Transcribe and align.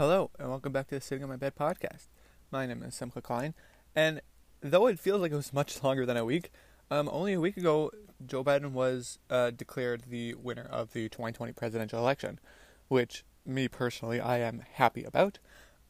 Hello, 0.00 0.30
and 0.38 0.48
welcome 0.48 0.72
back 0.72 0.86
to 0.86 0.94
the 0.94 1.00
Sitting 1.02 1.24
on 1.24 1.28
My 1.28 1.36
Bed 1.36 1.54
podcast. 1.54 2.06
My 2.50 2.64
name 2.64 2.82
is 2.82 2.94
Simcha 2.94 3.20
Klein, 3.20 3.52
and 3.94 4.22
though 4.62 4.86
it 4.86 4.98
feels 4.98 5.20
like 5.20 5.30
it 5.30 5.36
was 5.36 5.52
much 5.52 5.84
longer 5.84 6.06
than 6.06 6.16
a 6.16 6.24
week, 6.24 6.52
um, 6.90 7.10
only 7.12 7.34
a 7.34 7.40
week 7.40 7.58
ago, 7.58 7.90
Joe 8.24 8.42
Biden 8.42 8.72
was 8.72 9.18
uh, 9.28 9.50
declared 9.50 10.04
the 10.08 10.32
winner 10.36 10.66
of 10.70 10.94
the 10.94 11.10
2020 11.10 11.52
presidential 11.52 11.98
election, 11.98 12.40
which 12.88 13.26
me 13.44 13.68
personally 13.68 14.22
I 14.22 14.38
am 14.38 14.62
happy 14.72 15.04
about. 15.04 15.38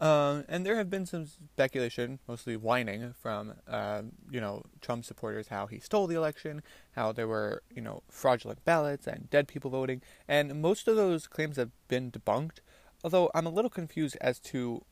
Um, 0.01 0.45
and 0.49 0.67
there 0.67 0.75
have 0.75 0.91
been 0.91 1.07
some 1.07 1.27
speculation, 1.27 2.19
mostly 2.27 2.57
whining 2.57 3.15
from 3.17 3.55
uh, 3.69 4.03
you 4.29 4.41
know 4.41 4.65
Trump 4.81 5.05
supporters, 5.05 5.49
how 5.49 5.69
he 5.69 5.79
stole 5.79 6.09
the 6.09 6.17
election, 6.17 6.65
how 6.97 7.13
there 7.13 7.29
were 7.29 7.63
you 7.73 7.83
know 7.83 8.03
fraudulent 8.09 8.65
ballots 8.65 9.07
and 9.07 9.31
dead 9.31 9.47
people 9.47 9.71
voting, 9.71 10.03
and 10.27 10.61
most 10.61 10.89
of 10.89 10.97
those 10.97 11.29
claims 11.29 11.59
have 11.59 11.71
been 11.87 12.11
debunked. 12.11 12.59
Although 13.03 13.31
I'm 13.35 13.47
a 13.47 13.51
little 13.51 13.71
confused 13.71 14.17
as 14.21 14.39
to 14.41 14.85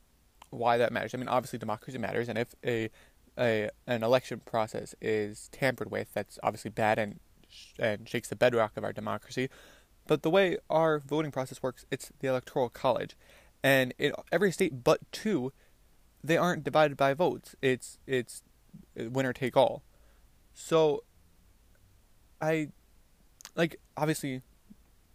why 0.49 0.77
that 0.77 0.91
matters. 0.91 1.13
I 1.13 1.17
mean, 1.17 1.27
obviously 1.27 1.59
democracy 1.59 1.97
matters, 1.97 2.27
and 2.29 2.37
if 2.37 2.55
a 2.65 2.89
a 3.37 3.69
an 3.87 4.03
election 4.03 4.41
process 4.45 4.95
is 5.01 5.49
tampered 5.51 5.91
with, 5.91 6.13
that's 6.13 6.39
obviously 6.43 6.71
bad 6.71 6.99
and 6.99 7.19
and 7.77 8.07
shakes 8.07 8.29
the 8.29 8.35
bedrock 8.35 8.77
of 8.77 8.83
our 8.83 8.93
democracy. 8.93 9.49
But 10.07 10.23
the 10.23 10.29
way 10.29 10.57
our 10.69 10.99
voting 10.99 11.31
process 11.31 11.61
works, 11.61 11.85
it's 11.91 12.11
the 12.19 12.27
electoral 12.27 12.69
college 12.69 13.15
and 13.63 13.93
in 13.97 14.13
every 14.31 14.51
state 14.51 14.83
but 14.83 14.99
two, 15.11 15.51
they 16.23 16.37
aren't 16.37 16.63
divided 16.63 16.97
by 16.97 17.13
votes. 17.13 17.55
It's 17.61 17.97
it's 18.07 18.41
winner 18.95 19.33
take 19.33 19.57
all. 19.57 19.83
So 20.53 21.03
I 22.41 22.69
like 23.55 23.79
obviously 23.97 24.41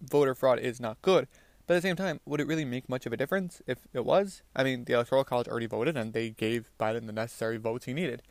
voter 0.02 0.34
fraud 0.34 0.58
is 0.58 0.80
not 0.80 1.00
good, 1.02 1.26
but 1.66 1.74
at 1.74 1.82
the 1.82 1.88
same 1.88 1.96
time, 1.96 2.20
would 2.26 2.40
it 2.40 2.46
really 2.46 2.64
make 2.64 2.88
much 2.88 3.06
of 3.06 3.12
a 3.12 3.16
difference 3.16 3.62
if 3.66 3.78
it 3.92 4.04
was? 4.04 4.42
I 4.54 4.64
mean, 4.64 4.84
the 4.84 4.92
electoral 4.94 5.24
college 5.24 5.48
already 5.48 5.66
voted 5.66 5.96
and 5.96 6.12
they 6.12 6.30
gave 6.30 6.70
Biden 6.78 7.06
the 7.06 7.12
necessary 7.12 7.56
votes 7.56 7.86
he 7.86 7.94
needed. 7.94 8.22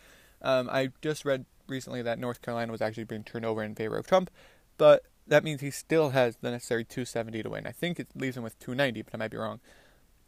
Um, 0.41 0.69
I 0.71 0.89
just 1.01 1.25
read 1.25 1.45
recently 1.67 2.01
that 2.01 2.19
North 2.19 2.41
Carolina 2.41 2.71
was 2.71 2.81
actually 2.81 3.05
being 3.05 3.23
turned 3.23 3.45
over 3.45 3.63
in 3.63 3.75
favor 3.75 3.97
of 3.97 4.05
Trump, 4.05 4.29
but 4.77 5.03
that 5.27 5.43
means 5.43 5.61
he 5.61 5.71
still 5.71 6.09
has 6.09 6.37
the 6.37 6.51
necessary 6.51 6.83
270 6.83 7.43
to 7.43 7.49
win. 7.49 7.65
I 7.65 7.71
think 7.71 7.99
it 7.99 8.07
leaves 8.15 8.37
him 8.37 8.43
with 8.43 8.59
290, 8.59 9.03
but 9.03 9.13
I 9.13 9.17
might 9.17 9.31
be 9.31 9.37
wrong. 9.37 9.59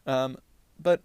Um, 0.07 0.37
but 0.79 1.01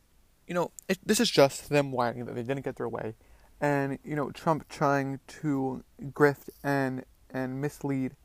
you 0.47 0.55
know, 0.55 0.73
it, 0.89 0.99
this 1.05 1.21
is 1.21 1.31
just 1.31 1.69
them 1.69 1.93
whining 1.93 2.25
that 2.25 2.35
they 2.35 2.43
didn't 2.43 2.65
get 2.65 2.77
their 2.77 2.89
way, 2.89 3.15
and 3.61 3.99
you 4.05 4.17
know, 4.17 4.31
Trump 4.31 4.69
trying 4.69 5.21
to 5.29 5.85
grift 6.13 6.49
and 6.65 7.05
and 7.31 7.61
mislead, 7.61 8.17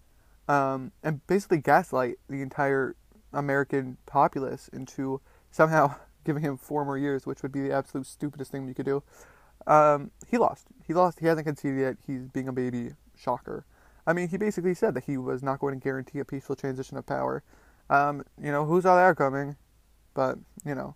um, 0.47 0.91
and 1.03 1.25
basically 1.27 1.59
gaslight 1.59 2.15
the 2.27 2.41
entire 2.41 2.95
American 3.35 3.97
populace 4.05 4.69
into 4.73 5.21
somehow 5.51 5.95
giving 6.23 6.41
him 6.41 6.57
four 6.57 6.83
more 6.85 6.97
years, 6.97 7.25
which 7.25 7.43
would 7.43 7.51
be 7.51 7.61
the 7.61 7.71
absolute 7.71 8.07
stupidest 8.07 8.51
thing 8.51 8.67
you 8.67 8.73
could 8.73 8.85
do. 8.85 9.03
Um, 9.67 10.11
he 10.27 10.37
lost. 10.37 10.67
He 10.85 10.93
lost. 10.93 11.19
He 11.19 11.27
hasn't 11.27 11.45
conceded 11.45 11.79
yet. 11.79 11.97
He's 12.05 12.27
being 12.27 12.47
a 12.47 12.53
baby. 12.53 12.91
Shocker. 13.17 13.65
I 14.07 14.13
mean, 14.13 14.27
he 14.27 14.37
basically 14.37 14.73
said 14.73 14.93
that 14.93 15.05
he 15.05 15.17
was 15.17 15.41
not 15.41 15.59
going 15.59 15.79
to 15.79 15.83
guarantee 15.83 16.19
a 16.19 16.25
peaceful 16.25 16.55
transition 16.55 16.97
of 16.97 17.05
power. 17.05 17.43
Um, 17.89 18.23
you 18.41 18.51
know, 18.51 18.65
who's 18.65 18.85
all 18.85 18.97
that 18.97 19.15
coming? 19.15 19.55
But, 20.13 20.37
you 20.65 20.75
know. 20.75 20.95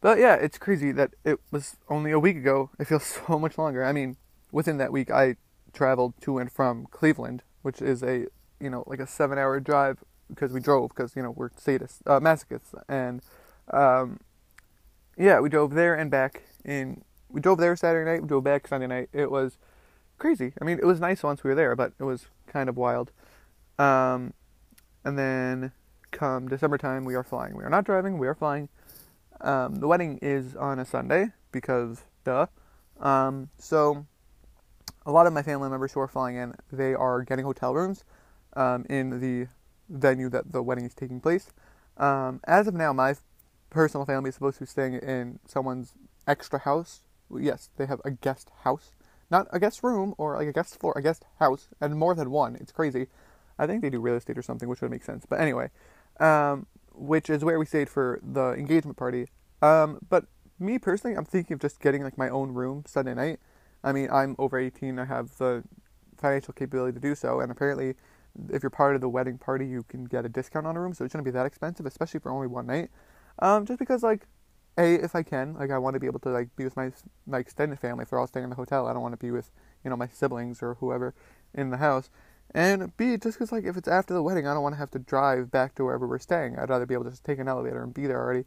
But 0.00 0.18
yeah, 0.18 0.34
it's 0.34 0.58
crazy 0.58 0.92
that 0.92 1.14
it 1.24 1.40
was 1.50 1.76
only 1.88 2.12
a 2.12 2.18
week 2.18 2.36
ago. 2.36 2.70
It 2.78 2.86
feels 2.86 3.04
so 3.26 3.38
much 3.38 3.58
longer. 3.58 3.84
I 3.84 3.92
mean, 3.92 4.16
within 4.52 4.78
that 4.78 4.92
week, 4.92 5.10
I 5.10 5.36
traveled 5.72 6.14
to 6.22 6.38
and 6.38 6.50
from 6.50 6.86
Cleveland, 6.90 7.42
which 7.62 7.82
is 7.82 8.02
a, 8.02 8.26
you 8.60 8.70
know, 8.70 8.84
like 8.86 9.00
a 9.00 9.06
seven 9.06 9.36
hour 9.38 9.60
drive 9.60 10.02
because 10.28 10.52
we 10.52 10.60
drove, 10.60 10.90
because, 10.90 11.14
you 11.16 11.22
know, 11.22 11.30
we're 11.30 11.50
sadists, 11.50 12.00
uh, 12.06 12.20
masochists. 12.20 12.74
And, 12.88 13.22
um, 13.72 14.20
yeah, 15.16 15.40
we 15.40 15.48
drove 15.48 15.74
there 15.74 15.94
and 15.94 16.10
back 16.10 16.42
in, 16.64 17.02
we 17.30 17.40
drove 17.40 17.58
there 17.58 17.74
Saturday 17.76 18.10
night, 18.10 18.22
we 18.22 18.28
drove 18.28 18.44
back 18.44 18.66
Sunday 18.66 18.86
night. 18.86 19.08
It 19.12 19.30
was 19.30 19.58
crazy. 20.18 20.52
I 20.60 20.64
mean, 20.64 20.78
it 20.78 20.84
was 20.84 21.00
nice 21.00 21.22
once 21.22 21.44
we 21.44 21.50
were 21.50 21.56
there, 21.56 21.74
but 21.76 21.92
it 21.98 22.04
was 22.04 22.26
kind 22.46 22.68
of 22.68 22.76
wild. 22.76 23.12
Um, 23.78 24.32
and 25.04 25.18
then 25.18 25.72
come 26.10 26.48
December 26.48 26.78
time, 26.78 27.04
we 27.04 27.14
are 27.14 27.24
flying. 27.24 27.56
We 27.56 27.64
are 27.64 27.70
not 27.70 27.84
driving, 27.84 28.18
we 28.18 28.26
are 28.26 28.34
flying. 28.34 28.68
Um, 29.40 29.76
the 29.76 29.86
wedding 29.86 30.18
is 30.22 30.56
on 30.56 30.78
a 30.78 30.84
Sunday 30.84 31.28
because 31.52 32.02
duh. 32.24 32.46
Um, 33.00 33.50
so 33.58 34.06
a 35.04 35.12
lot 35.12 35.26
of 35.26 35.32
my 35.32 35.42
family 35.42 35.68
members 35.68 35.92
who 35.92 36.00
are 36.00 36.08
flying 36.08 36.36
in, 36.36 36.54
they 36.72 36.94
are 36.94 37.22
getting 37.22 37.44
hotel 37.44 37.74
rooms 37.74 38.04
um, 38.54 38.86
in 38.88 39.20
the 39.20 39.46
venue 39.88 40.28
that 40.30 40.52
the 40.52 40.62
wedding 40.62 40.84
is 40.84 40.94
taking 40.94 41.20
place. 41.20 41.50
Um, 41.96 42.40
as 42.46 42.66
of 42.66 42.74
now, 42.74 42.92
my 42.92 43.14
personal 43.70 44.04
family 44.04 44.28
is 44.28 44.34
supposed 44.34 44.58
to 44.58 44.64
be 44.64 44.68
staying 44.68 44.94
in 44.94 45.38
someone's 45.46 45.94
extra 46.26 46.58
house. 46.60 47.02
Yes, 47.34 47.70
they 47.76 47.86
have 47.86 48.00
a 48.04 48.10
guest 48.10 48.50
house, 48.62 48.92
not 49.30 49.46
a 49.50 49.58
guest 49.58 49.82
room 49.82 50.14
or 50.18 50.36
like 50.36 50.48
a 50.48 50.52
guest 50.52 50.78
floor, 50.78 50.92
a 50.96 51.02
guest 51.02 51.24
house, 51.40 51.68
and 51.80 51.98
more 51.98 52.14
than 52.14 52.30
one. 52.30 52.56
It's 52.56 52.72
crazy. 52.72 53.08
I 53.58 53.66
think 53.66 53.82
they 53.82 53.90
do 53.90 54.00
real 54.00 54.16
estate 54.16 54.38
or 54.38 54.42
something, 54.42 54.68
which 54.68 54.80
would 54.80 54.90
make 54.90 55.02
sense. 55.02 55.26
But 55.26 55.40
anyway, 55.40 55.70
um, 56.20 56.66
which 56.94 57.30
is 57.30 57.44
where 57.44 57.58
we 57.58 57.66
stayed 57.66 57.88
for 57.88 58.20
the 58.22 58.52
engagement 58.52 58.96
party. 58.96 59.28
Um, 59.62 59.98
but 60.08 60.26
me 60.58 60.78
personally, 60.78 61.16
I'm 61.16 61.24
thinking 61.24 61.54
of 61.54 61.60
just 61.60 61.80
getting 61.80 62.02
like 62.02 62.18
my 62.18 62.28
own 62.28 62.52
room 62.52 62.84
Sunday 62.86 63.14
night. 63.14 63.40
I 63.82 63.92
mean, 63.92 64.08
I'm 64.10 64.36
over 64.38 64.58
18. 64.58 64.98
I 64.98 65.04
have 65.04 65.36
the 65.38 65.64
financial 66.16 66.54
capability 66.54 66.94
to 66.94 67.00
do 67.00 67.14
so, 67.14 67.40
and 67.40 67.50
apparently, 67.50 67.94
if 68.50 68.62
you're 68.62 68.70
part 68.70 68.94
of 68.94 69.00
the 69.00 69.08
wedding 69.08 69.38
party, 69.38 69.66
you 69.66 69.84
can 69.84 70.04
get 70.04 70.24
a 70.24 70.28
discount 70.28 70.66
on 70.66 70.76
a 70.76 70.80
room, 70.80 70.94
so 70.94 71.04
it 71.04 71.10
shouldn't 71.10 71.24
be 71.24 71.30
that 71.32 71.46
expensive, 71.46 71.86
especially 71.86 72.20
for 72.20 72.30
only 72.30 72.46
one 72.46 72.66
night. 72.66 72.90
Um, 73.38 73.66
just 73.66 73.78
because 73.78 74.02
like, 74.02 74.26
a 74.78 74.94
if 74.94 75.14
I 75.14 75.22
can, 75.22 75.54
like 75.54 75.70
I 75.70 75.78
want 75.78 75.94
to 75.94 76.00
be 76.00 76.06
able 76.06 76.20
to 76.20 76.28
like 76.30 76.54
be 76.56 76.64
with 76.64 76.76
my 76.76 76.92
my 77.26 77.38
extended 77.38 77.78
family 77.78 78.02
if 78.02 78.10
they're 78.10 78.18
all 78.18 78.26
staying 78.26 78.44
in 78.44 78.50
the 78.50 78.56
hotel. 78.56 78.86
I 78.86 78.92
don't 78.92 79.02
want 79.02 79.12
to 79.12 79.24
be 79.24 79.30
with 79.30 79.50
you 79.82 79.90
know 79.90 79.96
my 79.96 80.08
siblings 80.08 80.62
or 80.62 80.74
whoever 80.74 81.14
in 81.54 81.70
the 81.70 81.78
house. 81.78 82.10
And 82.54 82.96
B, 82.96 83.16
just 83.16 83.38
because, 83.38 83.52
like, 83.52 83.64
if 83.64 83.76
it's 83.76 83.88
after 83.88 84.14
the 84.14 84.22
wedding, 84.22 84.46
I 84.46 84.54
don't 84.54 84.62
want 84.62 84.74
to 84.74 84.78
have 84.78 84.90
to 84.92 84.98
drive 84.98 85.50
back 85.50 85.74
to 85.74 85.84
wherever 85.84 86.06
we're 86.06 86.18
staying. 86.18 86.58
I'd 86.58 86.70
rather 86.70 86.86
be 86.86 86.94
able 86.94 87.04
to 87.04 87.10
just 87.10 87.24
take 87.24 87.38
an 87.38 87.48
elevator 87.48 87.82
and 87.82 87.92
be 87.92 88.06
there 88.06 88.22
already. 88.22 88.44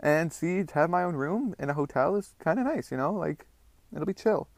And 0.00 0.32
C, 0.32 0.64
to 0.64 0.74
have 0.74 0.90
my 0.90 1.02
own 1.04 1.14
room 1.14 1.54
in 1.58 1.70
a 1.70 1.74
hotel 1.74 2.16
is 2.16 2.34
kind 2.40 2.58
of 2.58 2.66
nice, 2.66 2.90
you 2.90 2.96
know? 2.96 3.12
Like, 3.12 3.46
it'll 3.94 4.06
be 4.06 4.12
chill. 4.12 4.48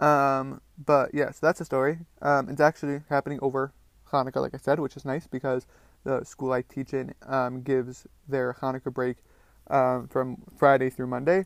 Um, 0.00 0.60
but, 0.82 1.10
yeah, 1.12 1.30
so 1.30 1.38
that's 1.42 1.58
the 1.58 1.64
story. 1.64 2.00
Um, 2.22 2.48
it's 2.48 2.60
actually 2.60 3.02
happening 3.10 3.38
over 3.42 3.72
Hanukkah, 4.10 4.40
like 4.40 4.54
I 4.54 4.58
said, 4.58 4.80
which 4.80 4.96
is 4.96 5.04
nice 5.04 5.26
because 5.26 5.66
the 6.04 6.24
school 6.24 6.52
I 6.52 6.62
teach 6.62 6.94
in 6.94 7.14
um, 7.26 7.62
gives 7.62 8.06
their 8.28 8.54
Hanukkah 8.60 8.92
break 8.92 9.18
um, 9.68 10.08
from 10.08 10.38
Friday 10.56 10.90
through 10.90 11.06
Monday. 11.06 11.44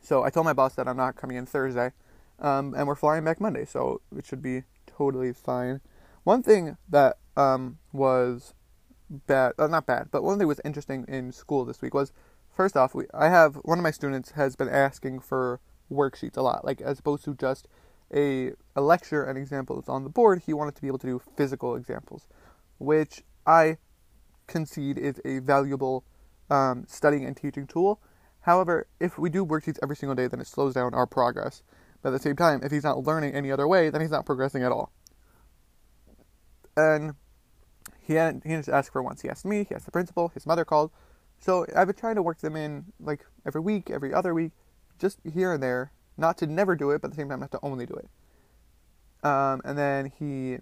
So 0.00 0.24
I 0.24 0.30
told 0.30 0.46
my 0.46 0.52
boss 0.52 0.74
that 0.74 0.88
I'm 0.88 0.96
not 0.96 1.16
coming 1.16 1.36
in 1.36 1.46
Thursday, 1.46 1.92
um, 2.38 2.74
and 2.74 2.86
we're 2.86 2.94
flying 2.94 3.24
back 3.24 3.40
Monday, 3.40 3.64
so 3.64 4.00
it 4.16 4.26
should 4.26 4.42
be 4.42 4.62
totally 4.86 5.32
fine. 5.32 5.80
One 6.24 6.42
thing 6.42 6.76
that 6.88 7.18
um, 7.36 7.78
was 7.92 8.54
bad, 9.08 9.52
uh, 9.58 9.66
not 9.66 9.86
bad, 9.86 10.08
but 10.10 10.22
one 10.22 10.38
thing 10.38 10.46
was 10.46 10.60
interesting 10.64 11.04
in 11.08 11.32
school 11.32 11.64
this 11.64 11.82
week 11.82 11.94
was, 11.94 12.12
first 12.54 12.76
off, 12.76 12.94
we, 12.94 13.04
I 13.14 13.28
have 13.28 13.56
one 13.56 13.78
of 13.78 13.82
my 13.82 13.90
students 13.90 14.32
has 14.32 14.56
been 14.56 14.68
asking 14.68 15.20
for 15.20 15.60
worksheets 15.90 16.36
a 16.36 16.42
lot, 16.42 16.64
like 16.64 16.80
as 16.80 16.98
opposed 16.98 17.24
to 17.24 17.34
just 17.34 17.68
a, 18.14 18.52
a 18.74 18.80
lecture 18.80 19.24
and 19.24 19.38
examples 19.38 19.88
on 19.88 20.04
the 20.04 20.10
board, 20.10 20.42
he 20.46 20.52
wanted 20.52 20.74
to 20.76 20.82
be 20.82 20.88
able 20.88 20.98
to 20.98 21.06
do 21.06 21.20
physical 21.36 21.74
examples, 21.74 22.26
which 22.78 23.22
I 23.46 23.78
concede 24.46 24.98
is 24.98 25.20
a 25.24 25.40
valuable 25.40 26.04
um, 26.50 26.84
studying 26.88 27.24
and 27.24 27.36
teaching 27.36 27.66
tool. 27.66 28.00
However, 28.40 28.86
if 29.00 29.18
we 29.18 29.28
do 29.28 29.44
worksheets 29.44 29.78
every 29.82 29.96
single 29.96 30.14
day, 30.14 30.28
then 30.28 30.40
it 30.40 30.46
slows 30.46 30.74
down 30.74 30.94
our 30.94 31.06
progress. 31.06 31.62
But 32.02 32.10
at 32.10 32.12
the 32.12 32.18
same 32.20 32.36
time, 32.36 32.60
if 32.62 32.70
he's 32.70 32.84
not 32.84 33.02
learning 33.04 33.34
any 33.34 33.50
other 33.50 33.66
way, 33.66 33.90
then 33.90 34.00
he's 34.00 34.10
not 34.10 34.24
progressing 34.24 34.62
at 34.62 34.70
all. 34.70 34.92
And 36.76 37.14
he 38.00 38.14
hadn't, 38.14 38.44
he 38.44 38.50
didn't 38.50 38.68
ask 38.68 38.92
for 38.92 39.02
once. 39.02 39.22
He 39.22 39.28
asked 39.28 39.44
me, 39.44 39.64
he 39.64 39.74
asked 39.74 39.86
the 39.86 39.90
principal, 39.90 40.28
his 40.28 40.46
mother 40.46 40.64
called. 40.64 40.92
So 41.40 41.66
I've 41.74 41.88
been 41.88 41.96
trying 41.96 42.14
to 42.14 42.22
work 42.22 42.38
them 42.38 42.54
in 42.54 42.84
like 43.00 43.26
every 43.44 43.60
week, 43.60 43.90
every 43.90 44.14
other 44.14 44.32
week, 44.32 44.52
just 45.00 45.18
here 45.24 45.52
and 45.52 45.62
there. 45.62 45.90
Not 46.16 46.38
to 46.38 46.46
never 46.46 46.76
do 46.76 46.90
it, 46.90 47.00
but 47.00 47.08
at 47.08 47.10
the 47.12 47.16
same 47.16 47.28
time 47.28 47.40
not 47.40 47.50
to 47.52 47.60
only 47.62 47.86
do 47.86 47.94
it. 47.94 48.08
Um, 49.26 49.60
and 49.64 49.76
then 49.76 50.12
he, 50.18 50.58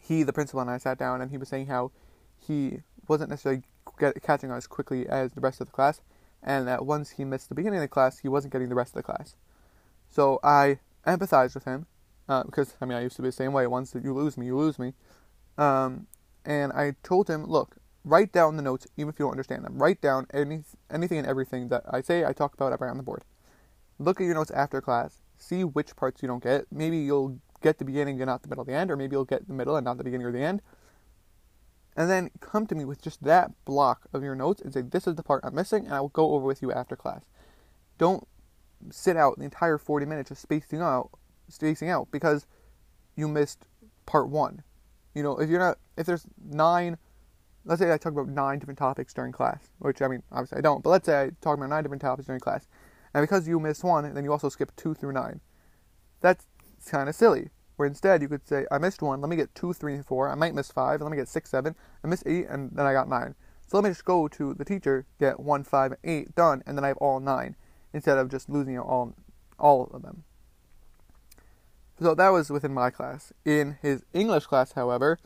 he, 0.00 0.22
the 0.22 0.32
principal, 0.32 0.60
and 0.60 0.70
I 0.70 0.78
sat 0.78 0.98
down, 0.98 1.20
and 1.20 1.30
he 1.30 1.38
was 1.38 1.48
saying 1.48 1.66
how 1.66 1.92
he 2.38 2.80
wasn't 3.08 3.30
necessarily 3.30 3.62
get, 3.98 4.22
catching 4.22 4.50
on 4.50 4.56
as 4.56 4.66
quickly 4.66 5.08
as 5.08 5.32
the 5.32 5.40
rest 5.40 5.60
of 5.60 5.66
the 5.66 5.72
class, 5.72 6.00
and 6.42 6.66
that 6.68 6.84
once 6.84 7.10
he 7.10 7.24
missed 7.24 7.48
the 7.48 7.54
beginning 7.54 7.78
of 7.78 7.82
the 7.82 7.88
class, 7.88 8.18
he 8.18 8.28
wasn't 8.28 8.52
getting 8.52 8.68
the 8.68 8.74
rest 8.74 8.90
of 8.90 8.96
the 8.96 9.02
class. 9.02 9.36
So 10.10 10.40
I 10.42 10.78
empathized 11.06 11.54
with 11.54 11.64
him 11.64 11.86
uh, 12.28 12.44
because 12.44 12.74
I 12.80 12.84
mean 12.84 12.98
I 12.98 13.02
used 13.02 13.16
to 13.16 13.22
be 13.22 13.28
the 13.28 13.32
same 13.32 13.52
way. 13.52 13.66
Once 13.66 13.94
you 13.94 14.12
lose 14.12 14.36
me, 14.36 14.46
you 14.46 14.56
lose 14.56 14.78
me. 14.78 14.94
Um, 15.58 16.06
and 16.44 16.72
I 16.72 16.94
told 17.02 17.28
him, 17.28 17.44
look, 17.44 17.76
write 18.04 18.32
down 18.32 18.56
the 18.56 18.62
notes 18.62 18.86
even 18.96 19.10
if 19.10 19.18
you 19.18 19.24
don't 19.26 19.32
understand 19.32 19.64
them. 19.64 19.80
Write 19.80 20.00
down 20.00 20.26
any 20.32 20.64
anything 20.90 21.18
and 21.18 21.26
everything 21.26 21.68
that 21.68 21.84
I 21.90 22.00
say. 22.00 22.24
I 22.24 22.32
talk 22.32 22.54
about. 22.54 22.72
I 22.72 22.76
write 22.76 22.90
on 22.90 22.96
the 22.96 23.02
board. 23.02 23.24
Look 24.00 24.18
at 24.18 24.24
your 24.24 24.34
notes 24.34 24.50
after 24.50 24.80
class. 24.80 25.20
See 25.36 25.62
which 25.62 25.94
parts 25.94 26.22
you 26.22 26.28
don't 26.28 26.42
get. 26.42 26.64
Maybe 26.72 26.98
you'll 26.98 27.38
get 27.62 27.76
the 27.78 27.84
beginning 27.84 28.18
and 28.20 28.28
not 28.28 28.42
the 28.42 28.48
middle, 28.48 28.62
of 28.62 28.66
the 28.66 28.72
end, 28.72 28.90
or 28.90 28.96
maybe 28.96 29.14
you'll 29.14 29.26
get 29.26 29.46
the 29.46 29.52
middle 29.52 29.76
and 29.76 29.84
not 29.84 29.98
the 29.98 30.04
beginning 30.04 30.26
or 30.26 30.32
the 30.32 30.42
end. 30.42 30.62
and 31.96 32.08
then 32.08 32.30
come 32.40 32.66
to 32.66 32.74
me 32.74 32.86
with 32.86 33.02
just 33.02 33.22
that 33.24 33.50
block 33.66 34.06
of 34.14 34.22
your 34.22 34.34
notes 34.34 34.62
and 34.62 34.72
say, 34.72 34.80
This 34.80 35.06
is 35.06 35.16
the 35.16 35.22
part 35.22 35.44
I'm 35.44 35.54
missing, 35.54 35.84
and 35.84 35.94
I 35.94 36.00
will 36.00 36.08
go 36.08 36.32
over 36.32 36.46
with 36.46 36.62
you 36.62 36.72
after 36.72 36.96
class. 36.96 37.24
Don't 37.98 38.26
sit 38.90 39.16
out 39.18 39.36
the 39.36 39.44
entire 39.44 39.76
40 39.76 40.06
minutes 40.06 40.30
just 40.30 40.40
spacing 40.40 40.80
out, 40.80 41.10
spacing 41.48 41.90
out 41.90 42.08
because 42.10 42.46
you 43.16 43.28
missed 43.28 43.66
part 44.06 44.30
one. 44.30 44.62
You 45.14 45.22
know, 45.22 45.38
if 45.38 45.50
you're 45.50 45.58
not, 45.58 45.76
if 45.98 46.06
there's 46.06 46.26
nine, 46.42 46.96
let's 47.66 47.82
say 47.82 47.92
I 47.92 47.98
talk 47.98 48.12
about 48.12 48.28
nine 48.28 48.60
different 48.60 48.78
topics 48.78 49.12
during 49.12 49.32
class, 49.32 49.68
which 49.78 50.00
I 50.00 50.08
mean, 50.08 50.22
obviously 50.32 50.56
I 50.58 50.60
don't, 50.62 50.82
but 50.82 50.88
let's 50.88 51.04
say 51.04 51.20
I 51.20 51.30
talk 51.42 51.58
about 51.58 51.68
nine 51.68 51.82
different 51.82 52.00
topics 52.00 52.26
during 52.26 52.40
class, 52.40 52.66
and 53.14 53.22
because 53.22 53.48
you 53.48 53.58
missed 53.60 53.84
one, 53.84 54.12
then 54.14 54.24
you 54.24 54.32
also 54.32 54.48
skip 54.48 54.74
two 54.76 54.94
through 54.94 55.12
nine. 55.12 55.40
That's 56.20 56.46
kind 56.88 57.08
of 57.08 57.14
silly. 57.14 57.50
Where 57.76 57.86
instead 57.86 58.20
you 58.20 58.28
could 58.28 58.46
say, 58.46 58.66
I 58.70 58.78
missed 58.78 59.00
one, 59.00 59.20
let 59.20 59.30
me 59.30 59.36
get 59.36 59.54
two, 59.54 59.72
three, 59.72 59.94
and 59.94 60.04
four. 60.04 60.28
I 60.28 60.34
might 60.34 60.54
miss 60.54 60.70
five, 60.70 61.00
let 61.00 61.10
me 61.10 61.16
get 61.16 61.28
six, 61.28 61.50
seven. 61.50 61.74
I 62.04 62.08
missed 62.08 62.24
eight, 62.26 62.46
and 62.48 62.70
then 62.74 62.84
I 62.84 62.92
got 62.92 63.08
nine. 63.08 63.34
So 63.66 63.78
let 63.78 63.84
me 63.84 63.90
just 63.90 64.04
go 64.04 64.28
to 64.28 64.52
the 64.52 64.64
teacher, 64.64 65.06
get 65.18 65.40
one, 65.40 65.64
five, 65.64 65.92
and 65.92 66.00
eight 66.04 66.34
done, 66.34 66.62
and 66.66 66.76
then 66.76 66.84
I 66.84 66.88
have 66.88 66.98
all 66.98 67.20
nine 67.20 67.56
instead 67.92 68.18
of 68.18 68.30
just 68.30 68.48
losing 68.48 68.78
all 68.78 69.14
all 69.58 69.90
of 69.92 70.02
them. 70.02 70.24
So 72.00 72.14
that 72.14 72.30
was 72.30 72.50
within 72.50 72.72
my 72.72 72.90
class. 72.90 73.32
In 73.44 73.78
his 73.82 74.04
English 74.12 74.46
class, 74.46 74.72
however, 74.72 75.18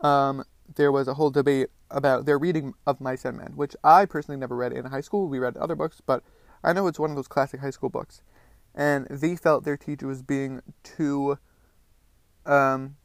um, 0.00 0.44
there 0.74 0.92
was 0.92 1.08
a 1.08 1.14
whole 1.14 1.30
debate 1.30 1.68
about 1.90 2.26
their 2.26 2.38
reading 2.38 2.74
of 2.86 3.00
Mice 3.00 3.24
and 3.24 3.38
Men, 3.38 3.52
which 3.54 3.74
I 3.82 4.04
personally 4.04 4.38
never 4.38 4.56
read 4.56 4.72
in 4.72 4.84
high 4.86 5.00
school. 5.00 5.28
We 5.28 5.38
read 5.38 5.56
other 5.56 5.74
books, 5.74 6.02
but 6.04 6.22
I 6.62 6.72
know 6.72 6.86
it's 6.86 6.98
one 6.98 7.10
of 7.10 7.16
those 7.16 7.28
classic 7.28 7.60
high 7.60 7.70
school 7.70 7.88
books. 7.88 8.22
And 8.74 9.06
they 9.06 9.36
felt 9.36 9.64
their 9.64 9.76
teacher 9.76 10.06
was 10.06 10.22
being 10.22 10.60
too 10.82 11.38
um, 12.46 12.96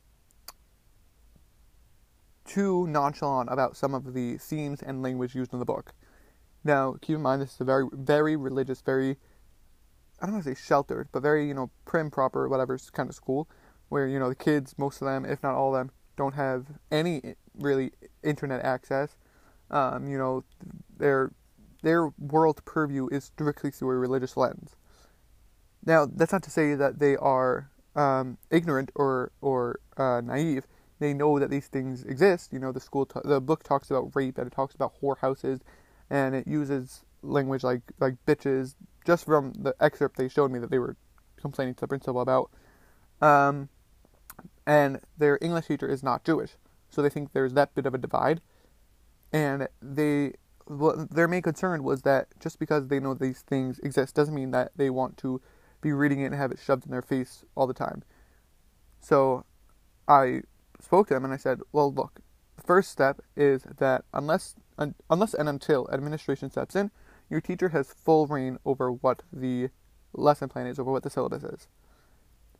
too 2.45 2.87
nonchalant 2.87 3.49
about 3.51 3.75
some 3.75 3.93
of 3.93 4.13
the 4.13 4.37
themes 4.37 4.81
and 4.81 5.01
language 5.01 5.35
used 5.35 5.53
in 5.53 5.59
the 5.59 5.65
book. 5.65 5.93
Now, 6.63 6.95
keep 7.01 7.15
in 7.15 7.21
mind 7.21 7.41
this 7.41 7.55
is 7.55 7.61
a 7.61 7.65
very, 7.65 7.85
very 7.91 8.35
religious, 8.35 8.81
very 8.81 9.17
I 10.21 10.25
don't 10.25 10.35
want 10.35 10.45
to 10.45 10.55
say 10.55 10.61
sheltered, 10.61 11.09
but 11.11 11.21
very 11.21 11.47
you 11.47 11.53
know 11.53 11.69
prim, 11.85 12.09
proper, 12.09 12.47
whatever 12.47 12.77
kind 12.93 13.09
of 13.09 13.15
school, 13.15 13.49
where 13.89 14.07
you 14.07 14.19
know 14.19 14.29
the 14.29 14.35
kids, 14.35 14.75
most 14.77 15.01
of 15.01 15.05
them, 15.05 15.25
if 15.25 15.43
not 15.43 15.55
all 15.55 15.75
of 15.75 15.79
them, 15.79 15.91
don't 16.15 16.35
have 16.35 16.65
any 16.91 17.35
really 17.53 17.91
internet 18.23 18.63
access. 18.63 19.17
Um, 19.69 20.07
you 20.07 20.17
know, 20.17 20.43
their 20.97 21.31
their 21.83 22.09
world 22.17 22.63
purview 22.65 23.07
is 23.11 23.25
strictly 23.25 23.71
through 23.71 23.91
a 23.91 23.97
religious 23.97 24.35
lens. 24.35 24.75
Now, 25.85 26.05
that's 26.05 26.31
not 26.31 26.43
to 26.43 26.49
say 26.49 26.75
that 26.75 26.99
they 26.99 27.15
are 27.17 27.69
um, 27.95 28.37
ignorant 28.49 28.91
or 28.95 29.31
or 29.41 29.79
uh, 29.97 30.21
naive. 30.21 30.65
They 30.99 31.13
know 31.13 31.37
that 31.39 31.49
these 31.49 31.67
things 31.67 32.03
exist. 32.03 32.53
You 32.53 32.59
know, 32.59 32.71
the 32.71 32.79
school, 32.79 33.05
t- 33.05 33.19
the 33.25 33.41
book 33.41 33.63
talks 33.63 33.91
about 33.91 34.15
rape 34.15 34.37
and 34.37 34.47
it 34.47 34.53
talks 34.53 34.73
about 34.73 34.93
whorehouses, 35.01 35.59
and 36.09 36.33
it 36.33 36.47
uses 36.47 37.03
language 37.21 37.63
like 37.63 37.81
like 37.99 38.15
bitches. 38.25 38.75
Just 39.05 39.25
from 39.25 39.51
the 39.53 39.75
excerpt 39.81 40.17
they 40.17 40.29
showed 40.29 40.51
me 40.51 40.59
that 40.59 40.71
they 40.71 40.79
were 40.79 40.95
complaining 41.37 41.75
to 41.75 41.81
the 41.81 41.87
principal 41.87 42.21
about. 42.21 42.49
Um, 43.21 43.69
and 44.65 44.99
their 45.17 45.37
English 45.41 45.67
teacher 45.67 45.87
is 45.87 46.03
not 46.03 46.23
Jewish, 46.23 46.51
so 46.89 47.01
they 47.01 47.09
think 47.09 47.33
there's 47.33 47.53
that 47.53 47.75
bit 47.75 47.85
of 47.85 47.93
a 47.93 47.97
divide. 47.97 48.41
And 49.33 49.67
they, 49.81 50.33
well, 50.67 51.07
their 51.09 51.27
main 51.27 51.41
concern 51.41 51.83
was 51.83 52.01
that 52.03 52.27
just 52.39 52.59
because 52.59 52.87
they 52.87 52.99
know 52.99 53.13
these 53.13 53.41
things 53.41 53.79
exist 53.79 54.15
doesn't 54.15 54.33
mean 54.33 54.51
that 54.51 54.71
they 54.75 54.89
want 54.89 55.17
to 55.17 55.41
be 55.81 55.91
reading 55.91 56.21
it 56.21 56.27
and 56.27 56.35
have 56.35 56.51
it 56.51 56.59
shoved 56.63 56.85
in 56.85 56.91
their 56.91 57.01
face 57.01 57.43
all 57.55 57.67
the 57.67 57.73
time. 57.73 58.03
So 59.01 59.45
I 60.07 60.41
spoke 60.79 61.07
to 61.07 61.13
them 61.13 61.25
and 61.25 61.33
I 61.33 61.37
said, 61.37 61.59
well, 61.71 61.93
look, 61.93 62.21
the 62.55 62.63
first 62.63 62.91
step 62.91 63.21
is 63.35 63.63
that 63.77 64.05
unless 64.13 64.55
un, 64.77 64.95
unless 65.09 65.33
and 65.33 65.49
until 65.49 65.89
administration 65.91 66.49
steps 66.49 66.75
in, 66.75 66.91
your 67.29 67.41
teacher 67.41 67.69
has 67.69 67.93
full 67.93 68.27
reign 68.27 68.57
over 68.65 68.91
what 68.91 69.23
the 69.31 69.69
lesson 70.13 70.49
plan 70.49 70.67
is, 70.67 70.79
over 70.79 70.91
what 70.91 71.03
the 71.03 71.09
syllabus 71.09 71.43
is. 71.43 71.67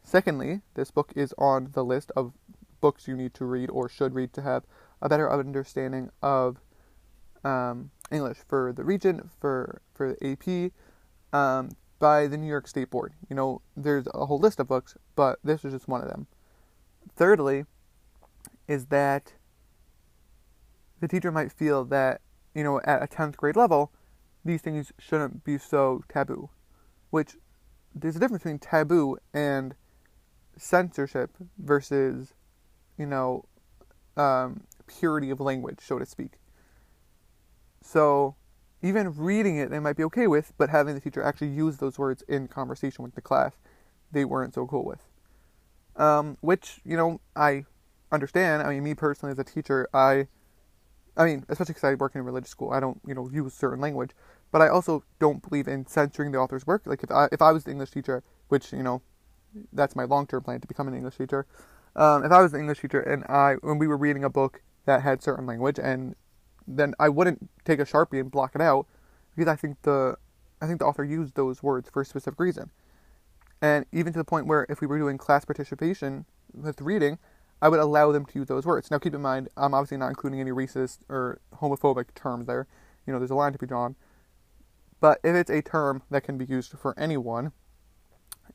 Secondly, 0.04 0.62
this 0.74 0.92
book 0.92 1.14
is 1.16 1.34
on 1.38 1.70
the 1.74 1.84
list 1.84 2.12
of 2.16 2.34
books 2.82 3.08
you 3.08 3.16
need 3.16 3.34
to 3.36 3.46
read 3.46 3.70
or 3.70 3.88
should 3.88 4.14
read 4.14 4.34
to 4.34 4.42
have 4.42 4.64
a 5.02 5.08
better 5.08 5.32
understanding 5.32 6.10
of 6.22 6.60
um, 7.44 7.92
English 8.12 8.38
for 8.48 8.74
the 8.74 8.84
region, 8.84 9.30
for 9.40 9.82
for 9.94 10.16
AP, 10.22 10.72
um, 11.32 11.70
by 12.00 12.28
the 12.28 12.38
New 12.38 12.48
York 12.48 12.68
State 12.68 12.90
Board. 12.90 13.14
You 13.30 13.36
know, 13.36 13.62
there's 13.76 14.08
a 14.14 14.26
whole 14.26 14.40
list 14.40 14.60
of 14.60 14.68
books, 14.68 14.96
but 15.16 15.40
this 15.44 15.64
is 15.64 15.74
just 15.74 15.88
one 15.88 16.02
of 16.02 16.10
them. 16.10 16.28
Thirdly, 17.16 17.66
is 18.68 18.88
that 18.88 19.34
the 21.00 21.08
teacher 21.08 21.32
might 21.32 21.52
feel 21.52 21.84
that, 21.86 22.22
you 22.56 22.64
know, 22.64 22.80
at 22.86 23.04
a 23.04 23.08
10th 23.08 23.36
grade 23.36 23.56
level, 23.56 23.92
these 24.46 24.62
things 24.62 24.92
shouldn't 24.98 25.44
be 25.44 25.58
so 25.58 26.04
taboo. 26.08 26.50
Which, 27.10 27.36
there's 27.94 28.16
a 28.16 28.20
difference 28.20 28.44
between 28.44 28.60
taboo 28.60 29.18
and 29.34 29.76
censorship 30.58 31.32
versus, 31.58 32.34
you 32.98 33.06
know, 33.06 33.46
um, 34.18 34.64
purity 34.88 35.30
of 35.30 35.40
language, 35.40 35.80
so 35.82 36.00
to 36.00 36.06
speak. 36.06 36.34
So, 37.84 38.36
even 38.82 39.14
reading 39.16 39.58
it 39.58 39.70
they 39.70 39.80
might 39.80 39.98
be 39.98 40.04
okay 40.06 40.28
with, 40.28 40.54
but 40.58 40.70
having 40.70 40.96
the 40.96 41.02
teacher 41.02 41.22
actually 41.22 41.50
use 41.50 41.78
those 41.78 42.00
words 42.00 42.24
in 42.28 42.48
conversation 42.48 43.04
with 43.04 43.14
the 43.14 43.22
class, 43.22 43.54
they 44.12 44.26
weren't 44.26 44.54
so 44.54 44.66
cool 44.66 44.86
with. 44.86 45.04
Um, 45.96 46.38
which 46.42 46.82
you 46.84 46.98
know 46.98 47.20
I 47.36 47.66
understand. 48.12 48.64
I 48.64 48.70
mean, 48.70 48.84
me 48.84 48.94
personally 48.94 49.32
as 49.32 49.40
a 49.40 49.44
teacher, 49.44 49.88
I, 49.94 50.28
I 51.18 51.26
mean, 51.26 51.46
especially 51.50 51.74
because 51.74 51.84
I 51.84 51.94
work 51.96 52.16
in 52.16 52.22
a 52.22 52.24
religious 52.24 52.50
school, 52.50 52.72
I 52.72 52.80
don't 52.80 53.02
you 53.06 53.14
know 53.14 53.30
use 53.32 53.54
certain 53.54 53.82
language, 53.82 54.12
but 54.52 54.62
I 54.62 54.70
also 54.70 55.04
don't 55.20 55.48
believe 55.48 55.68
in 55.68 55.86
censoring 55.86 56.32
the 56.32 56.38
author's 56.38 56.66
work. 56.66 56.84
Like 56.86 57.04
if 57.04 57.12
I 57.12 57.28
if 57.32 57.42
I 57.42 57.52
was 57.52 57.66
the 57.66 57.72
English 57.72 57.92
teacher, 57.92 58.24
which 58.48 58.72
you 58.72 58.84
know, 58.84 59.02
that's 59.74 59.96
my 59.96 60.06
long 60.06 60.26
term 60.26 60.44
plan 60.44 60.62
to 60.62 60.68
become 60.68 60.88
an 60.88 60.96
English 60.96 61.18
teacher. 61.18 61.46
Um, 61.96 62.24
if 62.24 62.32
I 62.32 62.42
was 62.42 62.54
the 62.54 62.60
English 62.60 62.80
teacher 62.80 63.02
and 63.02 63.24
I 63.26 63.56
when 63.62 63.78
we 63.78 63.88
were 63.88 63.98
reading 63.98 64.24
a 64.24 64.30
book 64.30 64.62
that 64.86 65.02
had 65.02 65.22
certain 65.22 65.46
language 65.46 65.80
and 65.80 66.16
then 66.68 66.94
I 67.00 67.10
wouldn't 67.10 67.50
take 67.66 67.80
a 67.80 67.86
sharpie 67.86 68.20
and 68.20 68.32
block 68.32 68.56
it 68.56 68.62
out 68.62 68.88
because 69.36 69.52
I 69.52 69.56
think 69.56 69.82
the 69.84 70.18
I 70.62 70.68
think 70.68 70.80
the 70.80 70.86
author 70.86 71.04
used 71.04 71.36
those 71.36 71.62
words 71.62 71.90
for 71.90 72.02
a 72.02 72.06
specific 72.06 72.40
reason. 72.40 72.72
And 73.62 73.86
even 73.92 74.14
to 74.14 74.20
the 74.20 74.26
point 74.26 74.48
where 74.48 74.66
if 74.70 74.82
we 74.82 74.88
were 74.88 74.98
doing 74.98 75.18
class 75.18 75.46
participation 75.46 76.26
with 76.54 76.82
reading, 76.82 77.18
I 77.62 77.70
would 77.70 77.80
allow 77.80 78.12
them 78.12 78.26
to 78.26 78.40
use 78.40 78.48
those 78.48 78.66
words. 78.66 78.92
Now 78.92 79.00
keep 79.00 79.14
in 79.14 79.22
mind, 79.22 79.50
I'm 79.58 79.74
obviously 79.74 79.98
not 79.98 80.10
including 80.10 80.40
any 80.40 80.52
racist 80.52 81.00
or 81.10 81.40
homophobic 81.56 82.14
terms 82.14 82.48
there. 82.48 82.68
You 83.06 83.14
know, 83.14 83.20
there's 83.20 83.32
a 83.32 83.36
line 83.36 83.54
to 83.54 83.60
be 83.60 83.68
drawn. 83.68 83.96
But 85.00 85.20
if 85.24 85.36
it's 85.36 85.50
a 85.50 85.62
term 85.62 86.04
that 86.10 86.24
can 86.24 86.38
be 86.38 86.46
used 86.46 86.72
for 86.78 86.98
anyone, 86.98 87.52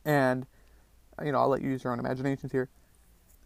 and 0.04 0.46
you 1.22 1.32
know, 1.32 1.40
I'll 1.40 1.48
let 1.48 1.62
you 1.62 1.70
use 1.70 1.84
your 1.84 1.92
own 1.92 1.98
imaginations 1.98 2.52
here, 2.52 2.70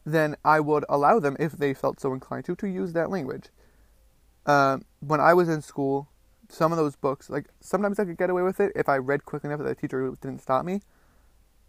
then 0.05 0.37
I 0.45 0.61
would 0.61 0.85
allow 0.89 1.19
them, 1.19 1.37
if 1.39 1.53
they 1.53 1.75
felt 1.75 2.01
so 2.01 2.13
inclined 2.13 2.45
to, 2.47 2.57
to 2.57 2.69
use 2.69 2.93
that 2.93 3.11
language. 3.11 3.51
Um, 4.47 4.85
when 5.01 5.21
I 5.21 5.35
was 5.35 5.49
in 5.49 5.63
school, 5.63 6.09
some 6.49 6.73
of 6.73 6.79
those 6.79 6.97
books, 6.97 7.31
like 7.31 7.47
sometimes 7.61 7.99
I 7.99 8.05
could 8.05 8.19
get 8.19 8.31
away 8.31 8.43
with 8.43 8.61
it 8.61 8.73
if 8.75 8.89
I 8.89 8.97
read 8.97 9.25
quick 9.25 9.45
enough 9.45 9.59
that 9.59 9.65
the 9.65 9.75
teacher 9.75 10.15
didn't 10.21 10.43
stop 10.43 10.65
me. 10.65 10.81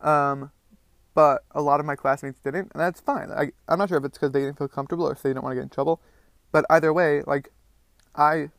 Um, 0.02 0.52
but 1.14 1.44
a 1.52 1.62
lot 1.62 1.80
of 1.80 1.86
my 1.86 1.96
classmates 1.96 2.40
didn't, 2.40 2.72
and 2.74 2.82
that's 2.82 3.00
fine. 3.00 3.30
I, 3.32 3.52
I'm 3.68 3.78
not 3.78 3.90
sure 3.90 3.98
if 3.98 4.04
it's 4.04 4.18
because 4.18 4.32
they 4.32 4.42
didn't 4.42 4.58
feel 4.58 4.68
comfortable 4.68 5.08
or 5.08 5.12
if 5.12 5.22
they 5.22 5.30
didn't 5.30 5.44
want 5.44 5.52
to 5.52 5.56
get 5.56 5.64
in 5.64 5.70
trouble. 5.70 6.02
But 6.52 6.66
either 6.70 6.92
way, 6.92 7.22
like, 7.26 7.50
I, 8.16 8.50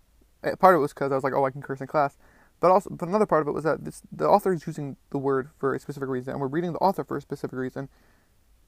part 0.61 0.75
of 0.75 0.78
it 0.78 0.83
was 0.83 0.94
because 0.94 1.12
I 1.12 1.16
was 1.16 1.25
like, 1.25 1.33
oh, 1.35 1.44
I 1.44 1.50
can 1.50 1.62
curse 1.62 1.80
in 1.80 1.87
class. 1.87 2.16
But 2.61 2.71
also, 2.71 2.90
but 2.90 3.09
another 3.09 3.26
part 3.26 3.42
of 3.42 3.49
it 3.49 3.52
was 3.52 3.64
that 3.64 3.85
this, 3.85 4.02
the 4.11 4.26
author 4.26 4.52
is 4.52 4.66
using 4.66 4.97
the 5.11 5.18
word 5.18 5.50
for 5.59 5.75
a 5.75 5.80
specific 5.80 6.09
reason, 6.09 6.33
and 6.33 6.40
we're 6.40 6.47
reading 6.47 6.73
the 6.73 6.78
author 6.78 7.04
for 7.04 7.16
a 7.16 7.21
specific 7.21 7.59
reason. 7.59 7.88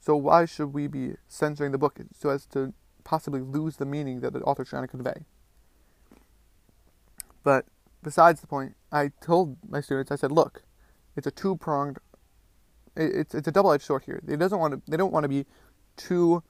So 0.00 0.16
why 0.16 0.44
should 0.44 0.74
we 0.74 0.86
be 0.86 1.14
censoring 1.28 1.72
the 1.72 1.78
book 1.78 1.98
so 2.12 2.30
as 2.30 2.44
to 2.46 2.74
possibly 3.04 3.40
lose 3.40 3.76
the 3.76 3.86
meaning 3.86 4.20
that 4.20 4.32
the 4.32 4.40
author's 4.40 4.68
trying 4.68 4.82
to 4.82 4.88
convey? 4.88 5.24
But 7.46 7.66
besides 8.02 8.40
the 8.40 8.48
point, 8.48 8.74
I 8.90 9.12
told 9.22 9.56
my 9.68 9.80
students, 9.80 10.10
I 10.10 10.16
said, 10.16 10.32
look, 10.32 10.64
it's 11.14 11.28
a 11.28 11.30
two 11.30 11.54
pronged, 11.56 11.98
it's 12.96 13.36
it's 13.36 13.46
a 13.46 13.52
double 13.52 13.70
edged 13.72 13.84
sword 13.84 14.02
here. 14.02 14.20
They 14.24 14.34
doesn't 14.34 14.58
want 14.58 14.74
to, 14.74 14.90
they 14.90 14.96
don't 14.96 15.12
want 15.12 15.22
to 15.22 15.28
be 15.28 15.46
too, 15.96 16.42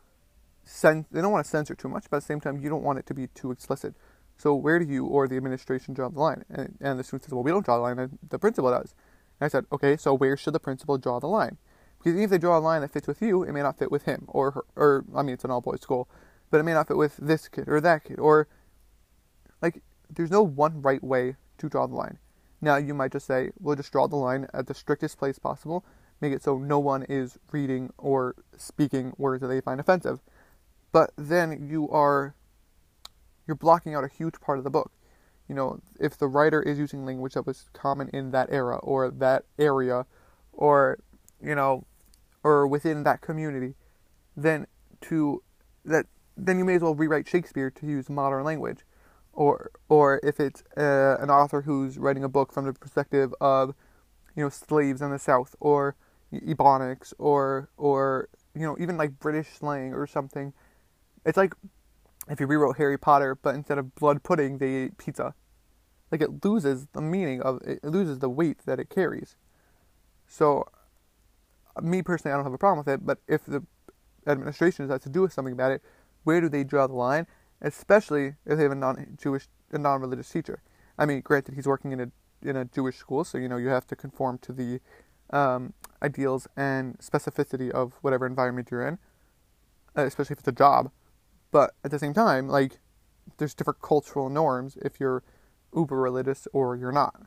cen- 0.65 1.05
they 1.13 1.21
don't 1.21 1.33
want 1.33 1.45
to 1.45 1.51
censor 1.51 1.75
too 1.75 1.91
much, 1.91 2.07
but 2.09 2.17
at 2.17 2.23
the 2.23 2.27
same 2.27 2.41
time, 2.41 2.57
you 2.57 2.71
don't 2.71 2.83
want 2.83 2.99
it 2.99 3.05
to 3.09 3.15
be 3.15 3.27
too 3.27 3.51
explicit. 3.51 3.95
So 4.39 4.55
where 4.55 4.79
do 4.79 4.87
you 4.87 5.05
or 5.05 5.29
the 5.29 5.37
administration 5.37 5.93
draw 5.93 6.09
the 6.09 6.19
line? 6.19 6.47
And, 6.49 6.79
and 6.81 6.99
the 6.99 7.05
student 7.05 7.25
says, 7.25 7.35
well, 7.35 7.43
we 7.43 7.51
don't 7.51 7.67
draw 7.67 7.77
the 7.77 7.83
line. 7.83 8.19
The 8.27 8.39
principal 8.39 8.71
does. 8.71 8.95
And 9.39 9.45
I 9.45 9.49
said, 9.49 9.67
okay, 9.71 9.99
so 9.99 10.15
where 10.15 10.35
should 10.39 10.55
the 10.55 10.61
principal 10.61 10.97
draw 10.97 11.21
the 11.21 11.29
line? 11.29 11.59
Because 11.99 12.13
even 12.13 12.25
if 12.25 12.31
they 12.31 12.39
draw 12.39 12.57
a 12.57 12.61
line 12.71 12.81
that 12.81 12.93
fits 12.95 13.07
with 13.07 13.21
you, 13.21 13.43
it 13.43 13.53
may 13.53 13.61
not 13.61 13.79
fit 13.79 13.93
with 13.93 14.05
him 14.05 14.25
or 14.29 14.53
her, 14.53 14.65
or 14.77 15.05
I 15.15 15.21
mean, 15.21 15.35
it's 15.35 15.45
an 15.45 15.51
all 15.51 15.61
boys 15.61 15.83
school, 15.83 16.09
but 16.51 16.59
it 16.59 16.63
may 16.63 16.73
not 16.73 16.89
fit 16.89 16.97
with 16.97 17.19
this 17.19 17.49
kid 17.49 17.69
or 17.69 17.83
that 17.83 18.05
kid 18.05 18.19
or 18.19 18.49
like 19.61 19.83
there's 20.11 20.31
no 20.31 20.43
one 20.43 20.83
right 20.83 21.03
way 21.03 21.37
to 21.59 21.69
draw 21.69 21.87
the 21.87 21.95
line. 21.95 22.19
Now, 22.61 22.77
you 22.77 22.95
might 22.95 23.13
just 23.13 23.27
say, 23.27 23.51
we'll 23.61 23.77
just 23.77 23.93
draw 23.93 24.07
the 24.09 24.17
line 24.17 24.47
at 24.55 24.67
the 24.67 24.75
strictest 24.75 25.19
place 25.19 25.39
possible, 25.39 25.85
make 26.21 26.33
it 26.33 26.43
so 26.43 26.59
no 26.59 26.79
one 26.79 27.03
is 27.05 27.39
reading 27.53 27.93
or 27.99 28.35
speaking 28.57 29.13
words 29.19 29.43
that 29.43 29.49
they 29.49 29.61
find 29.61 29.81
offensive. 29.81 30.21
But 30.93 31.13
then 31.17 31.69
you 31.69 31.89
are 31.91 32.35
you're 33.47 33.55
blocking 33.55 33.95
out 33.95 34.05
a 34.05 34.09
huge 34.09 34.41
part 34.41 34.59
of 34.59 34.65
the 34.65 34.71
book. 34.71 34.93
You 35.49 35.55
know, 35.55 35.81
if 36.01 36.17
the 36.17 36.27
writer 36.27 36.61
is 36.61 36.79
using 36.79 37.05
language 37.05 37.35
that 37.35 37.47
was 37.47 37.69
common 37.73 38.09
in 38.13 38.33
that 38.33 38.49
era 38.51 38.79
or 38.79 39.11
that 39.11 39.45
area 39.59 40.07
or, 40.53 40.99
you 41.41 41.55
know, 41.55 41.85
or 42.43 42.67
within 42.67 43.05
that 43.05 43.21
community, 43.21 43.75
then 44.37 44.67
to 45.03 45.43
that 45.85 46.07
then 46.37 46.59
you 46.59 46.65
may 46.65 46.75
as 46.75 46.83
well 46.83 46.95
rewrite 46.95 47.29
Shakespeare 47.29 47.71
to 47.71 47.87
use 47.87 48.11
modern 48.11 48.45
language. 48.45 48.81
Or 49.37 49.71
or 49.89 50.21
if 50.25 50.41
it's 50.41 50.65
uh, 50.77 51.19
an 51.21 51.31
author 51.31 51.63
who's 51.63 51.99
writing 51.99 52.25
a 52.25 52.29
book 52.29 52.53
from 52.53 52.65
the 52.65 52.73
perspective 52.73 53.35
of, 53.41 53.75
you 54.35 54.43
know, 54.43 54.49
slaves 54.49 55.03
in 55.03 55.11
the 55.11 55.19
South 55.19 55.55
or 55.61 55.95
Ebonics 56.33 57.13
or 57.19 57.69
or 57.77 58.29
you 58.55 58.63
know 58.63 58.77
even 58.81 58.97
like 58.97 59.19
British 59.21 59.49
slang 59.49 59.93
or 59.95 60.07
something. 60.07 60.53
It's 61.25 61.37
like 61.37 61.55
if 62.29 62.41
you 62.41 62.47
rewrote 62.47 62.77
Harry 62.79 62.99
Potter, 62.99 63.37
but 63.37 63.55
instead 63.55 63.79
of 63.79 63.95
blood 63.95 64.23
pudding, 64.23 64.59
they 64.59 64.75
ate 64.75 64.99
pizza. 64.99 65.35
Like 66.11 66.21
it 66.23 66.45
loses 66.45 66.87
the 66.93 67.01
meaning 67.01 67.43
of 67.43 67.61
it 67.63 67.85
loses 67.85 68.19
the 68.21 68.31
weight 68.31 68.61
that 68.67 68.81
it 68.81 68.91
carries. 68.91 69.37
So, 70.27 70.67
me 71.81 72.03
personally, 72.03 72.33
I 72.33 72.37
don't 72.37 72.45
have 72.45 72.53
a 72.53 72.59
problem 72.59 72.79
with 72.79 72.89
it. 72.89 73.07
But 73.07 73.19
if 73.29 73.45
the 73.45 73.63
administration 74.27 74.89
has 74.89 75.03
to 75.03 75.09
do 75.09 75.29
something 75.29 75.53
about 75.53 75.73
it, 75.73 75.83
where 76.25 76.41
do 76.41 76.49
they 76.49 76.65
draw 76.65 76.87
the 76.87 76.95
line? 76.95 77.27
Especially 77.61 78.35
if 78.45 78.57
they 78.57 78.63
have 78.63 78.73
a 78.73 78.77
non-Jewish, 78.77 79.49
a 79.73 79.79
non-religious 79.79 80.29
teacher. 80.29 80.63
I 80.99 81.07
mean, 81.07 81.21
granted, 81.21 81.55
he's 81.55 81.67
working 81.67 81.93
in 81.93 82.01
a 82.01 82.11
in 82.43 82.57
a 82.57 82.65
Jewish 82.65 82.97
school, 82.97 83.25
so 83.25 83.39
you 83.39 83.49
know 83.49 83.57
you 83.57 83.69
have 83.69 83.87
to 83.87 83.97
conform 83.97 84.39
to 84.39 84.53
the 84.53 84.81
um, 85.31 85.73
ideals 86.03 86.47
and 86.57 86.99
specificity 86.99 87.71
of 87.71 87.95
whatever 88.03 88.27
environment 88.27 88.69
you're 88.71 88.87
in, 88.87 88.99
uh, 89.97 90.05
especially 90.05 90.35
if 90.35 90.41
it's 90.41 90.49
a 90.49 90.53
job. 90.53 90.91
But 91.51 91.75
at 91.85 91.91
the 91.91 91.99
same 91.99 92.15
time, 92.15 92.49
like, 92.49 92.79
there's 93.39 93.55
different 93.55 93.81
cultural 93.81 94.29
norms 94.29 94.77
if 94.83 95.01
you're 95.01 95.23
uber 95.75 95.97
religious 95.97 96.47
or 96.53 96.77
you're 96.77 96.93
not. 96.93 97.23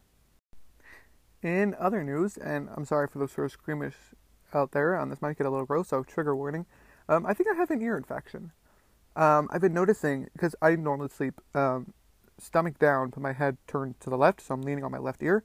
In 1.41 1.75
other 1.79 2.03
news, 2.03 2.37
and 2.37 2.69
I'm 2.75 2.85
sorry 2.85 3.07
for 3.07 3.19
those 3.19 3.31
sort 3.31 3.45
of 3.45 3.51
squeamish 3.53 3.95
out 4.53 4.71
there, 4.71 4.95
um, 4.95 5.09
this 5.09 5.21
might 5.21 5.37
get 5.37 5.47
a 5.47 5.49
little 5.49 5.65
gross, 5.65 5.89
so 5.89 6.03
trigger 6.03 6.35
warning. 6.35 6.65
Um, 7.07 7.25
I 7.25 7.33
think 7.33 7.49
I 7.49 7.55
have 7.55 7.71
an 7.71 7.81
ear 7.81 7.97
infection. 7.97 8.51
Um, 9.19 9.49
I've 9.51 9.59
been 9.59 9.73
noticing 9.73 10.29
because 10.31 10.55
I 10.61 10.77
normally 10.77 11.09
sleep 11.09 11.41
um, 11.53 11.93
stomach 12.37 12.79
down, 12.79 13.09
but 13.09 13.21
my 13.21 13.33
head 13.33 13.57
turned 13.67 13.99
to 13.99 14.09
the 14.09 14.17
left, 14.17 14.39
so 14.39 14.53
I'm 14.53 14.61
leaning 14.61 14.85
on 14.85 14.91
my 14.91 14.97
left 14.97 15.21
ear. 15.21 15.43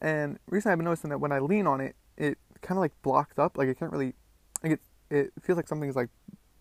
And 0.00 0.40
recently, 0.48 0.72
I've 0.72 0.78
been 0.78 0.84
noticing 0.86 1.10
that 1.10 1.18
when 1.18 1.30
I 1.30 1.38
lean 1.38 1.68
on 1.68 1.80
it, 1.80 1.94
it 2.16 2.38
kind 2.60 2.76
of 2.76 2.80
like 2.80 2.90
blocks 3.02 3.38
up. 3.38 3.56
Like 3.56 3.68
I 3.68 3.74
can't 3.74 3.92
really, 3.92 4.14
like 4.64 4.72
it, 4.72 4.80
it 5.10 5.32
feels 5.40 5.56
like 5.56 5.68
something's 5.68 5.94
like 5.94 6.08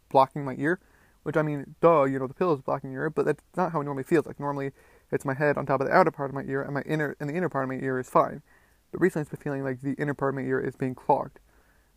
blocking 0.09 0.45
my 0.45 0.53
ear. 0.59 0.79
Which 1.23 1.37
I 1.37 1.41
mean, 1.41 1.75
duh, 1.81 2.03
you 2.03 2.19
know, 2.19 2.27
the 2.27 2.35
pillow 2.35 2.53
is 2.53 2.61
blocking 2.61 2.91
your 2.91 3.03
ear, 3.03 3.09
but 3.09 3.25
that's 3.25 3.43
not 3.57 3.71
how 3.71 3.81
it 3.81 3.85
normally 3.85 4.03
feels. 4.03 4.27
Like 4.27 4.39
normally, 4.39 4.73
it's 5.11 5.25
my 5.25 5.33
head 5.33 5.57
on 5.57 5.65
top 5.65 5.81
of 5.81 5.87
the 5.87 5.93
outer 5.93 6.11
part 6.11 6.29
of 6.29 6.35
my 6.35 6.43
ear, 6.43 6.61
and 6.61 6.75
my 6.75 6.83
inner 6.83 7.15
and 7.19 7.27
the 7.27 7.33
inner 7.33 7.49
part 7.49 7.63
of 7.63 7.69
my 7.69 7.83
ear 7.83 7.97
is 7.97 8.11
fine. 8.11 8.43
But 8.91 9.01
recently, 9.01 9.23
it's 9.23 9.31
been 9.31 9.39
feeling 9.39 9.63
like 9.63 9.81
the 9.81 9.93
inner 9.93 10.13
part 10.13 10.35
of 10.35 10.35
my 10.35 10.47
ear 10.47 10.59
is 10.59 10.75
being 10.75 10.93
clogged. 10.93 11.39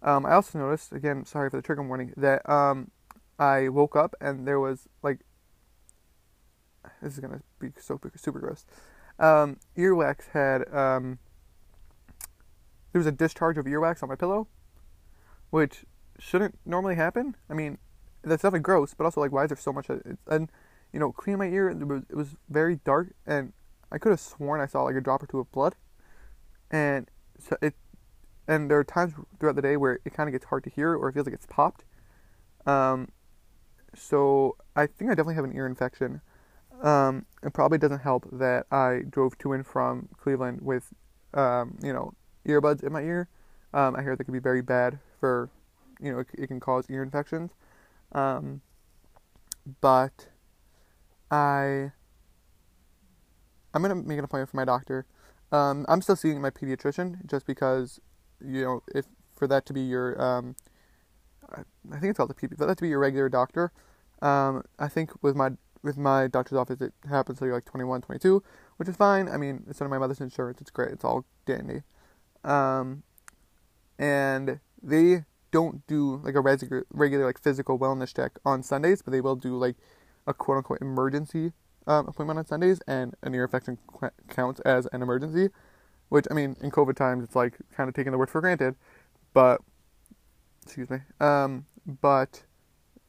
Um, 0.01 0.25
I 0.25 0.33
also 0.33 0.59
noticed, 0.59 0.93
again, 0.93 1.27
sorry 1.27 1.51
for 1.51 1.57
the 1.57 1.63
trigger 1.63 1.83
warning, 1.83 2.15
that 2.17 2.49
um, 2.49 2.91
I 3.39 3.69
woke 3.69 3.97
up 3.97 4.15
and 4.21 4.47
there 4.47 4.61
was 4.61 4.89
like, 5.03 5.21
this 7.03 7.15
is 7.15 7.21
gonna 7.21 7.43
be 7.59 7.71
so 7.79 8.01
super 8.17 8.39
gross. 8.39 8.65
Um, 9.19 9.59
earwax 9.77 10.31
had 10.33 10.73
um, 10.75 11.19
there 12.93 13.01
was 13.01 13.07
a 13.07 13.13
discharge 13.13 13.59
of 13.59 13.67
earwax 13.67 14.03
on 14.03 14.09
my 14.09 14.15
pillow, 14.15 14.49
which 15.51 15.85
shouldn't 16.19 16.59
normally 16.65 16.95
happen. 16.95 17.37
I 17.51 17.55
mean, 17.55 17.79
that's 18.23 18.43
definitely 18.43 18.61
gross, 18.61 18.95
but 18.95 19.05
also 19.05 19.21
like, 19.21 19.33
why 19.33 19.45
is 19.45 19.51
there 19.51 19.57
so 19.57 19.73
much? 19.73 19.89
And 20.27 20.51
you 20.93 21.01
know, 21.01 21.13
cleaning 21.13 21.39
my 21.39 21.47
ear, 21.47 21.69
it 21.69 21.87
was, 21.87 22.03
it 22.09 22.17
was 22.17 22.37
very 22.49 22.77
dark, 22.77 23.09
and 23.27 23.53
I 23.93 23.99
could 23.99 24.11
have 24.11 24.21
sworn 24.21 24.61
I 24.61 24.67
saw 24.67 24.83
like 24.85 24.97
a 24.97 25.01
drop 25.01 25.23
or 25.23 25.27
two 25.27 25.41
of 25.41 25.51
blood, 25.53 25.75
and 26.71 27.11
so 27.39 27.57
it, 27.61 27.75
and 28.49 28.71
there 28.71 28.79
are 28.79 28.85
times 28.85 29.13
throughout 29.39 29.57
the 29.57 29.63
day 29.63 29.77
where 29.77 30.01
it 30.05 30.15
kind 30.15 30.29
of 30.29 30.33
gets 30.33 30.47
hard 30.47 30.65
to 30.65 30.71
hear 30.71 30.95
or 30.95 31.09
it 31.09 31.13
feels 31.13 31.27
like 31.27 31.35
it's 31.35 31.47
popped. 31.47 31.85
Um, 32.67 33.09
so 33.97 34.57
I 34.75 34.87
think 34.87 35.11
I 35.11 35.15
definitely 35.15 35.35
have 35.37 35.45
an 35.45 35.57
ear 35.57 35.67
infection. 35.67 36.21
Um, 36.83 37.25
it 37.43 37.53
probably 37.53 37.79
doesn't 37.79 38.01
help 38.01 38.29
that 38.33 38.67
I 38.71 39.01
drove 39.09 39.39
to 39.39 39.53
and 39.53 39.67
from 39.67 40.09
Cleveland 40.19 40.61
with, 40.63 40.93
um, 41.35 41.79
you 41.83 41.93
know, 41.93 42.13
earbuds 42.47 42.85
in 42.85 42.93
my 42.93 43.03
ear. 43.03 43.29
Um, 43.73 43.97
I 43.97 44.03
hear 44.03 44.15
they 44.17 44.25
can 44.25 44.33
be 44.33 44.39
very 44.41 44.63
bad 44.63 44.99
for, 45.19 45.51
you 46.01 46.13
know, 46.13 46.21
it, 46.21 46.29
it 46.35 46.47
can 46.49 46.61
cause 46.61 46.87
ear 46.91 47.03
infections. 47.03 47.53
Um, 48.13 48.61
but 49.81 50.29
I, 51.31 51.93
I'm 53.75 53.83
gonna 53.83 53.97
make 53.97 54.19
an 54.19 54.25
appointment 54.25 54.51
for 54.51 54.57
my 54.57 54.65
doctor. 54.65 55.07
Um, 55.53 55.87
I'm 55.89 56.03
still 56.03 56.17
seeing 56.17 56.41
my 56.41 56.51
pediatrician 56.51 57.25
just 57.27 57.47
because, 57.47 58.01
you 58.45 58.63
know, 58.63 58.83
if 58.95 59.07
for 59.35 59.47
that 59.47 59.67
to 59.67 59.73
be 59.73 59.81
your, 59.81 60.21
um, 60.21 60.57
I, 61.53 61.99
think 61.99 62.11
it's 62.11 62.17
called 62.17 62.31
the 62.31 62.35
PB, 62.35 62.57
but 62.59 62.67
that 62.67 62.79
to 62.79 62.83
be 62.83 62.89
your 62.89 62.99
regular 62.99 63.29
doctor. 63.29 63.73
Um, 64.23 64.63
I 64.79 64.89
think 64.89 65.11
with 65.23 65.37
my 65.37 65.51
with 65.83 65.97
my 65.97 66.27
doctor's 66.27 66.59
office 66.59 66.81
it 66.81 66.93
happens 67.09 67.39
till 67.39 67.47
you're 67.47 67.57
like 67.57 67.65
21, 67.65 68.03
22, 68.03 68.43
which 68.77 68.89
is 68.89 68.97
fine. 68.97 69.29
I 69.29 69.37
mean, 69.37 69.65
it's 69.69 69.81
under 69.81 69.91
my 69.91 69.99
mother's 69.99 70.21
insurance. 70.21 70.61
It's 70.61 70.71
great. 70.71 70.91
It's 70.91 71.05
all 71.05 71.25
dandy. 71.45 71.83
Um, 72.43 73.05
and 73.99 74.59
they 74.83 75.25
don't 75.53 75.87
do 75.87 76.21
like 76.25 76.35
a 76.35 76.41
regular, 76.41 76.87
regular 76.93 77.25
like 77.25 77.41
physical 77.41 77.79
wellness 77.79 78.15
check 78.15 78.39
on 78.45 78.63
Sundays, 78.63 79.03
but 79.03 79.13
they 79.13 79.21
will 79.21 79.37
do 79.37 79.57
like 79.57 79.77
a 80.27 80.35
quote 80.35 80.59
unquote 80.59 80.81
emergency 80.81 81.53
um, 81.87 82.09
appointment 82.09 82.39
on 82.39 82.47
Sundays, 82.47 82.81
and 82.87 83.15
an 83.23 83.35
ear 83.35 83.45
infection 83.45 83.79
qu- 83.87 84.11
counts 84.29 84.61
as 84.61 84.87
an 84.93 85.03
emergency. 85.03 85.51
Which 86.09 86.27
I 86.31 86.35
mean, 86.35 86.57
in 86.61 86.71
COVID 86.71 86.97
times, 86.97 87.25
it's 87.25 87.37
like 87.37 87.59
kind 87.77 87.89
of 87.89 87.95
taking 87.95 88.13
the 88.13 88.19
word 88.19 88.31
for 88.31 88.41
granted, 88.41 88.77
but 89.33 89.61
excuse 90.67 90.91
me. 90.91 90.99
Um, 91.21 91.67
but 91.87 92.43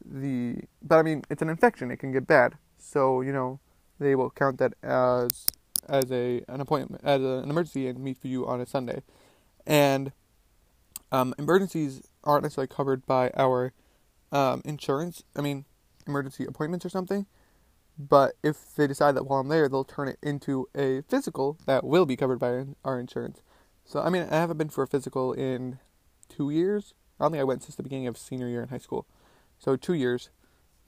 the 0.04 0.62
but 0.82 0.96
I 0.98 1.02
mean, 1.02 1.24
it's 1.30 1.42
an 1.42 1.48
infection; 1.48 1.90
it 1.90 1.98
can 1.98 2.12
get 2.12 2.26
bad. 2.26 2.54
So 2.78 3.20
you 3.20 3.32
know, 3.32 3.60
they 3.98 4.14
will 4.14 4.30
count 4.30 4.58
that 4.58 4.74
as 4.82 5.46
as 5.88 6.10
a 6.10 6.42
an 6.48 6.60
appointment 6.60 7.02
as 7.04 7.22
a, 7.22 7.40
an 7.42 7.50
emergency 7.50 7.86
and 7.86 7.98
meet 8.00 8.18
for 8.18 8.28
you 8.28 8.46
on 8.46 8.60
a 8.60 8.66
Sunday 8.66 9.02
and 9.68 10.12
um, 11.12 11.34
emergencies 11.38 12.08
aren't 12.24 12.42
necessarily 12.42 12.68
covered 12.68 13.06
by 13.06 13.30
our 13.36 13.72
um, 14.32 14.62
insurance. 14.64 15.22
I 15.36 15.42
mean, 15.42 15.66
emergency 16.06 16.44
appointments 16.44 16.84
or 16.84 16.88
something. 16.88 17.26
But 17.98 18.34
if 18.42 18.74
they 18.76 18.86
decide 18.86 19.14
that 19.16 19.26
while 19.26 19.40
I'm 19.40 19.48
there, 19.48 19.68
they'll 19.68 19.84
turn 19.84 20.08
it 20.08 20.18
into 20.22 20.68
a 20.74 21.02
physical 21.02 21.58
that 21.66 21.84
will 21.84 22.06
be 22.06 22.16
covered 22.16 22.38
by 22.38 22.64
our 22.84 22.98
insurance. 22.98 23.42
So, 23.84 24.00
I 24.00 24.08
mean, 24.08 24.26
I 24.30 24.36
haven't 24.36 24.58
been 24.58 24.68
for 24.68 24.84
a 24.84 24.88
physical 24.88 25.32
in 25.32 25.78
two 26.28 26.50
years. 26.50 26.94
I 27.18 27.24
don't 27.24 27.32
think 27.32 27.40
I 27.40 27.44
went 27.44 27.62
since 27.62 27.74
the 27.74 27.82
beginning 27.82 28.06
of 28.06 28.16
senior 28.16 28.48
year 28.48 28.62
in 28.62 28.68
high 28.68 28.78
school. 28.78 29.06
So, 29.58 29.76
two 29.76 29.94
years. 29.94 30.30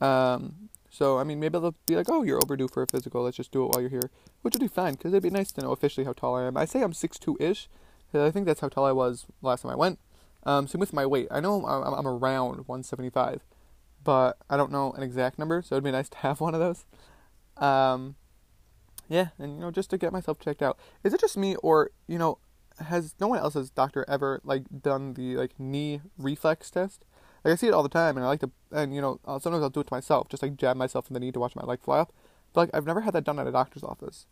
Um, 0.01 0.71
so, 0.89 1.19
I 1.19 1.25
mean, 1.25 1.41
maybe 1.41 1.59
they'll 1.59 1.75
be 1.87 1.97
like, 1.97 2.09
oh, 2.09 2.23
you're 2.23 2.41
overdue 2.43 2.69
for 2.69 2.83
a 2.83 2.87
physical. 2.87 3.23
Let's 3.23 3.37
just 3.37 3.53
do 3.53 3.65
it 3.65 3.69
while 3.69 3.81
you're 3.81 3.91
here. 3.91 4.11
Which 4.43 4.55
would 4.55 4.61
be 4.61 4.69
fine, 4.69 4.95
because 4.95 5.13
it'd 5.13 5.23
be 5.23 5.31
nice 5.31 5.53
to 5.53 5.61
know 5.61 5.73
officially 5.73 6.05
how 6.05 6.13
tall 6.13 6.37
I 6.37 6.45
am. 6.45 6.57
I 6.57 6.65
say 6.65 6.83
I'm 6.83 6.93
six 6.93 7.19
two 7.19 7.37
ish, 7.39 7.69
I 8.15 8.31
think 8.31 8.47
that's 8.47 8.61
how 8.61 8.69
tall 8.69 8.87
I 8.87 8.93
was 8.93 9.27
last 9.43 9.63
time 9.63 9.73
I 9.73 9.77
went. 9.77 9.99
Um, 10.45 10.67
so 10.67 10.79
with 10.79 10.93
my 10.93 11.07
weight, 11.07 11.29
I 11.31 11.41
know 11.41 11.65
I'm, 11.67 11.95
I'm 11.95 12.09
around 12.09 12.67
175, 12.67 13.45
but 14.03 14.39
I 14.49 14.57
don't 14.57 14.73
know 14.73 14.93
an 14.93 15.03
exact 15.03 15.39
number, 15.39 15.63
so 15.63 15.75
it'd 15.75 15.85
be 15.85 15.91
nice 15.91 16.09
to 16.09 16.19
have 16.19 16.41
one 16.41 16.55
of 16.55 16.61
those. 16.61 16.85
Um, 17.57 18.17
yeah, 19.09 19.29
and 19.39 19.57
you 19.57 19.61
know, 19.61 19.71
just 19.71 19.91
to 19.91 19.99
get 19.99 20.13
myself 20.13 20.39
checked 20.39 20.63
out. 20.63 20.79
Is 21.05 21.13
it 21.13 21.21
just 21.21 21.37
me, 21.37 21.57
or 21.57 21.91
you 22.07 22.19
know, 22.19 22.39
has 22.81 23.15
no 23.21 23.29
one 23.29 23.39
else's 23.39 23.71
doctor 23.71 24.05
ever 24.09 24.41
like 24.45 24.65
done 24.83 25.15
the 25.15 25.37
like 25.37 25.59
knee 25.59 26.01
reflex 26.19 26.71
test? 26.71 27.05
Like 27.45 27.53
I 27.53 27.57
see 27.57 27.69
it 27.69 27.75
all 27.75 27.83
the 27.83 27.89
time, 27.89 28.17
and 28.17 28.25
I 28.25 28.29
like 28.29 28.41
to, 28.41 28.51
and 28.71 28.95
you 28.95 29.01
know, 29.01 29.21
sometimes 29.27 29.63
I'll 29.63 29.71
do 29.71 29.81
it 29.81 29.87
to 29.87 29.95
myself, 29.95 30.29
just 30.29 30.43
like 30.43 30.57
jab 30.57 30.77
myself 30.77 31.09
in 31.09 31.15
the 31.15 31.21
knee 31.21 31.33
to 31.33 31.41
watch 31.41 31.57
my 31.57 31.65
leg 31.65 31.81
fly 31.83 32.01
up. 32.01 32.13
But 32.53 32.61
like 32.61 32.71
I've 32.75 32.87
never 32.87 33.03
had 33.03 33.15
that 33.15 33.25
done 33.25 33.39
at 33.39 33.47
a 33.47 33.53
doctor's 33.53 33.85
office 33.85 34.27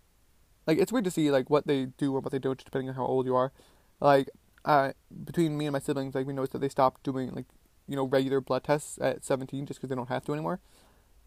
like 0.69 0.78
it's 0.78 0.93
weird 0.93 1.05
to 1.07 1.11
see 1.11 1.31
like 1.31 1.49
what 1.49 1.67
they 1.67 1.87
do 1.87 2.14
and 2.14 2.23
what 2.23 2.31
they 2.31 2.38
don't 2.38 2.62
depending 2.62 2.90
on 2.90 2.95
how 2.95 3.07
old 3.07 3.25
you 3.25 3.35
are. 3.35 3.52
Like 4.00 4.28
uh, 4.67 4.93
between 5.25 5.57
me 5.57 5.64
and 5.64 5.73
my 5.73 5.78
siblings, 5.78 6.14
like 6.14 6.26
we 6.26 6.35
noticed 6.35 6.52
that 6.52 6.61
they 6.61 6.69
stopped 6.69 7.02
doing 7.02 7.31
like 7.33 7.47
you 7.88 7.97
know 7.97 8.05
regular 8.05 8.43
blood 8.43 8.64
tests 8.64 8.99
at 9.00 9.25
17 9.25 9.64
just 9.64 9.81
because 9.81 9.88
they 9.88 9.97
don't 9.97 10.11
have 10.11 10.26
to 10.26 10.33
anymore. 10.35 10.61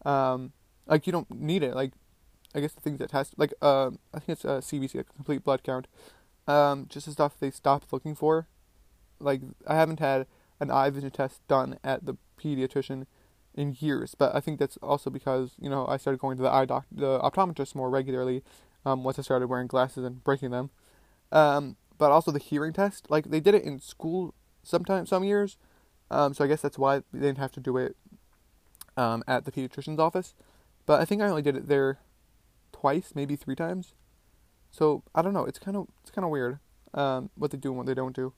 Um, 0.06 0.52
like 0.86 1.08
you 1.08 1.12
don't 1.12 1.28
need 1.28 1.64
it. 1.64 1.74
Like 1.74 1.92
I 2.54 2.60
guess 2.60 2.72
the 2.72 2.80
things 2.80 3.00
that 3.00 3.10
test 3.10 3.34
like 3.36 3.52
uh, 3.60 3.90
I 4.14 4.20
think 4.20 4.28
it's 4.38 4.44
a 4.44 4.62
CBC, 4.62 5.00
a 5.00 5.04
complete 5.04 5.42
blood 5.42 5.64
count. 5.64 5.88
Um, 6.46 6.86
just 6.88 7.06
the 7.06 7.12
stuff 7.12 7.38
they 7.38 7.50
stopped 7.50 7.92
looking 7.92 8.14
for. 8.14 8.48
Like 9.20 9.40
I 9.66 9.76
haven't 9.76 10.00
had 10.00 10.26
an 10.60 10.70
eye 10.70 10.90
vision 10.90 11.10
test 11.10 11.46
done 11.48 11.78
at 11.84 12.04
the 12.06 12.16
pediatrician 12.40 13.06
in 13.54 13.76
years, 13.78 14.14
but 14.14 14.34
I 14.34 14.40
think 14.40 14.58
that's 14.58 14.76
also 14.78 15.10
because 15.10 15.52
you 15.60 15.70
know 15.70 15.86
I 15.86 15.96
started 15.96 16.18
going 16.20 16.36
to 16.38 16.42
the 16.42 16.52
eye 16.52 16.64
doc, 16.64 16.86
the 16.90 17.20
optometrist 17.20 17.74
more 17.74 17.90
regularly, 17.90 18.42
um, 18.84 19.04
once 19.04 19.18
I 19.18 19.22
started 19.22 19.48
wearing 19.48 19.66
glasses 19.66 20.04
and 20.04 20.22
breaking 20.24 20.50
them. 20.50 20.70
Um, 21.30 21.76
but 21.98 22.10
also 22.10 22.30
the 22.30 22.38
hearing 22.38 22.72
test, 22.72 23.10
like 23.10 23.26
they 23.30 23.40
did 23.40 23.54
it 23.54 23.62
in 23.62 23.80
school 23.80 24.34
sometimes, 24.62 25.08
some 25.10 25.24
years. 25.24 25.56
Um, 26.10 26.34
so 26.34 26.44
I 26.44 26.46
guess 26.46 26.60
that's 26.60 26.78
why 26.78 26.98
they 27.12 27.20
didn't 27.20 27.38
have 27.38 27.52
to 27.52 27.60
do 27.60 27.76
it 27.76 27.96
um, 28.96 29.22
at 29.26 29.44
the 29.44 29.52
pediatrician's 29.52 29.98
office. 29.98 30.34
but 30.84 31.00
I 31.00 31.04
think 31.04 31.22
I 31.22 31.28
only 31.28 31.42
did 31.42 31.56
it 31.56 31.68
there 31.68 32.00
twice, 32.72 33.12
maybe 33.14 33.36
three 33.36 33.54
times. 33.54 33.94
So 34.72 35.04
I 35.14 35.22
don't 35.22 35.34
know. 35.34 35.44
It's 35.44 35.58
kind 35.58 35.76
of 35.76 35.86
it's 36.00 36.10
kind 36.10 36.24
of 36.24 36.30
weird 36.30 36.58
um, 36.94 37.30
what 37.36 37.50
they 37.50 37.58
do 37.58 37.68
and 37.68 37.78
what 37.78 37.86
they 37.86 37.94
don't 37.94 38.16
do. 38.16 38.32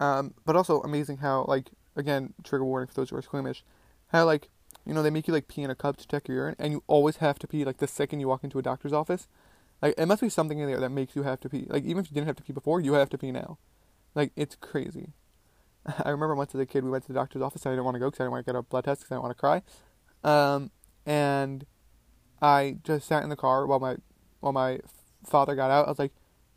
Um, 0.00 0.34
but 0.44 0.56
also 0.56 0.80
amazing 0.82 1.18
how 1.18 1.44
like 1.48 1.70
again 1.96 2.34
trigger 2.44 2.64
warning 2.64 2.88
for 2.88 2.94
those 2.94 3.10
who 3.10 3.16
are 3.16 3.22
squeamish, 3.22 3.64
how 4.08 4.24
like 4.24 4.48
you 4.84 4.92
know 4.92 5.02
they 5.02 5.10
make 5.10 5.26
you 5.26 5.34
like 5.34 5.48
pee 5.48 5.62
in 5.62 5.70
a 5.70 5.74
cup 5.74 5.96
to 5.98 6.06
check 6.06 6.28
your 6.28 6.36
urine, 6.36 6.56
and 6.58 6.72
you 6.72 6.82
always 6.86 7.16
have 7.16 7.38
to 7.38 7.46
pee 7.46 7.64
like 7.64 7.78
the 7.78 7.86
second 7.86 8.20
you 8.20 8.28
walk 8.28 8.44
into 8.44 8.58
a 8.58 8.62
doctor's 8.62 8.92
office. 8.92 9.28
Like 9.80 9.94
it 9.96 10.06
must 10.06 10.20
be 10.20 10.28
something 10.28 10.58
in 10.58 10.66
there 10.66 10.80
that 10.80 10.90
makes 10.90 11.14
you 11.14 11.22
have 11.22 11.40
to 11.40 11.48
pee. 11.48 11.66
Like 11.68 11.84
even 11.84 12.04
if 12.04 12.10
you 12.10 12.14
didn't 12.14 12.26
have 12.26 12.36
to 12.36 12.42
pee 12.42 12.52
before, 12.52 12.80
you 12.80 12.94
have 12.94 13.10
to 13.10 13.18
pee 13.18 13.30
now. 13.30 13.58
Like 14.14 14.32
it's 14.34 14.56
crazy. 14.56 15.12
I 15.86 16.10
remember 16.10 16.34
once 16.34 16.54
as 16.54 16.60
a 16.60 16.66
kid 16.66 16.84
we 16.84 16.90
went 16.90 17.04
to 17.04 17.08
the 17.08 17.18
doctor's 17.18 17.42
office. 17.42 17.64
I 17.64 17.70
didn't 17.70 17.84
want 17.84 17.94
to 17.94 18.00
go 18.00 18.06
because 18.06 18.20
I 18.20 18.24
didn't 18.24 18.32
want 18.32 18.46
to 18.46 18.52
get 18.52 18.58
a 18.58 18.62
blood 18.62 18.84
test 18.84 19.02
because 19.02 19.12
I 19.12 19.14
didn't 19.14 19.24
want 19.24 19.36
to 19.36 19.40
cry. 19.40 19.62
Um, 20.24 20.72
and 21.06 21.64
I 22.42 22.78
just 22.82 23.06
sat 23.06 23.22
in 23.22 23.30
the 23.30 23.36
car 23.36 23.66
while 23.66 23.78
my 23.78 23.96
while 24.40 24.52
my 24.52 24.80
father 25.24 25.54
got 25.54 25.70
out. 25.70 25.86
I 25.86 25.90
was 25.90 25.98
like, 25.98 26.12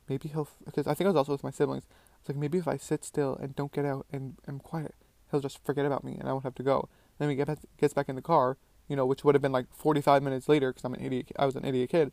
maybe 0.07 0.29
he'll 0.29 0.47
because 0.65 0.87
I 0.87 0.93
think 0.93 1.05
I 1.05 1.09
was 1.09 1.17
also 1.17 1.31
with 1.31 1.43
my 1.43 1.51
siblings. 1.51 1.85
It's 2.19 2.29
like 2.29 2.37
maybe 2.37 2.57
if 2.57 2.67
I 2.67 2.77
sit 2.77 3.03
still 3.03 3.35
and 3.35 3.55
don't 3.55 3.71
get 3.71 3.85
out 3.85 4.05
and 4.11 4.35
am 4.47 4.59
quiet, 4.59 4.95
he'll 5.31 5.39
just 5.39 5.63
forget 5.63 5.85
about 5.85 6.03
me 6.03 6.17
and 6.19 6.27
I 6.27 6.33
won't 6.33 6.43
have 6.43 6.55
to 6.55 6.63
go. 6.63 6.89
Then 7.17 7.29
he 7.29 7.35
get 7.35 7.49
gets 7.77 7.93
back 7.93 8.09
in 8.09 8.15
the 8.15 8.21
car, 8.21 8.57
you 8.87 8.95
know, 8.95 9.05
which 9.05 9.23
would 9.23 9.35
have 9.35 9.41
been 9.41 9.51
like 9.51 9.67
45 9.73 10.23
minutes 10.23 10.49
later 10.49 10.71
because 10.71 10.83
I'm 10.83 10.93
an 10.93 11.03
idiot. 11.03 11.31
I 11.37 11.45
was 11.45 11.55
an 11.55 11.65
idiot 11.65 11.89
kid. 11.89 12.11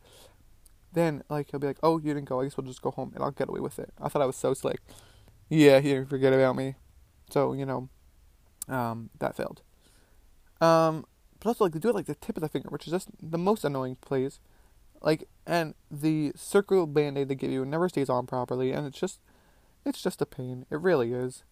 Then 0.93 1.23
like 1.29 1.51
he'll 1.51 1.61
be 1.61 1.67
like, 1.67 1.79
"Oh, 1.83 1.99
you 1.99 2.15
didn't 2.15 2.29
go. 2.29 2.41
I 2.41 2.45
guess 2.45 2.57
we'll 2.57 2.67
just 2.67 2.83
go 2.83 2.91
home 2.91 3.13
and 3.15 3.23
I'll 3.23 3.31
get 3.31 3.49
away 3.49 3.61
with 3.61 3.79
it." 3.79 3.93
I 4.01 4.09
thought 4.09 4.23
I 4.23 4.27
was 4.27 4.37
so 4.37 4.55
slick. 4.55 4.81
Yeah, 5.49 5.81
he 5.81 5.91
didn't 5.91 6.09
forget 6.09 6.33
about 6.33 6.57
me. 6.57 6.77
So 7.31 7.53
you 7.53 7.67
know, 7.67 7.89
um, 8.69 9.11
that 9.19 9.37
failed. 9.37 9.63
Um, 10.61 11.05
but 11.41 11.49
also 11.51 11.65
like 11.65 11.73
they 11.73 11.79
do 11.79 11.91
it 11.91 11.95
like 11.95 12.07
the 12.07 12.15
tip 12.15 12.37
of 12.37 12.41
the 12.41 12.49
finger, 12.49 12.69
which 12.71 12.87
is 12.87 12.93
just 12.93 13.09
the 13.23 13.39
most 13.39 13.65
annoying 13.65 13.97
place. 13.97 14.41
Like 15.01 15.29
and 15.47 15.75
the 15.91 16.33
circle 16.35 16.87
band-aid 16.87 17.29
they 17.29 17.35
give 17.35 17.51
you 17.51 17.65
never 17.65 17.89
stays 17.89 18.09
on 18.09 18.27
properly, 18.27 18.73
and 18.73 18.87
it's 18.87 18.99
just 18.99 19.21
it's 19.85 20.03
just 20.03 20.21
a 20.21 20.27
pain. 20.27 20.67
It 20.71 20.81
really 20.81 21.13
is. 21.13 21.45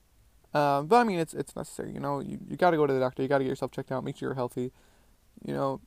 Um, 0.52 0.86
but 0.86 0.96
I 0.96 1.04
mean, 1.04 1.18
it's 1.18 1.34
it's 1.34 1.54
necessary. 1.54 1.92
You 1.92 2.00
know, 2.00 2.20
you 2.20 2.38
you 2.48 2.56
got 2.56 2.70
to 2.70 2.76
go 2.76 2.86
to 2.86 2.92
the 2.92 3.00
doctor. 3.00 3.22
You 3.22 3.28
got 3.28 3.38
to 3.38 3.44
get 3.44 3.50
yourself 3.50 3.72
checked 3.72 3.92
out. 3.92 4.04
Make 4.04 4.16
sure 4.16 4.28
you're 4.28 4.34
healthy. 4.34 4.72
You 5.44 5.54
know, 5.54 5.80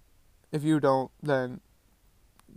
if 0.51 0.63
you 0.63 0.79
don't, 0.79 1.11
then 1.21 1.61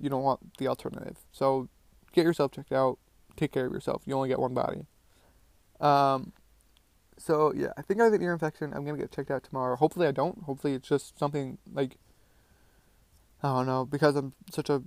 you 0.00 0.09
don't 0.09 0.23
want 0.23 0.59
the 0.59 0.68
alternative. 0.68 1.18
So 1.32 1.68
get 2.12 2.25
yourself 2.25 2.52
checked 2.52 2.73
out. 2.73 2.99
Take 3.37 3.52
care 3.52 3.66
of 3.66 3.73
yourself. 3.73 4.02
You 4.06 4.14
only 4.14 4.28
get 4.28 4.38
one 4.38 4.54
body. 4.54 4.87
Um, 5.80 6.32
so 7.18 7.52
yeah, 7.54 7.73
I 7.76 7.82
think 7.82 8.00
I 8.00 8.04
have 8.04 8.12
an 8.12 8.23
ear 8.23 8.32
infection. 8.32 8.73
I'm 8.75 8.85
gonna 8.85 8.99
get 8.99 9.12
checked 9.12 9.30
out 9.30 9.44
tomorrow. 9.44 9.76
Hopefully 9.76 10.06
I 10.06 10.12
don't. 10.12 10.42
Hopefully 10.42 10.75
it's 10.75 10.88
just 10.88 11.18
something 11.18 11.59
like 11.73 11.97
I 13.42 13.49
don't 13.49 13.66
know 13.66 13.84
because 13.84 14.16
I'm 14.16 14.34
such 14.50 14.70
a 14.70 14.82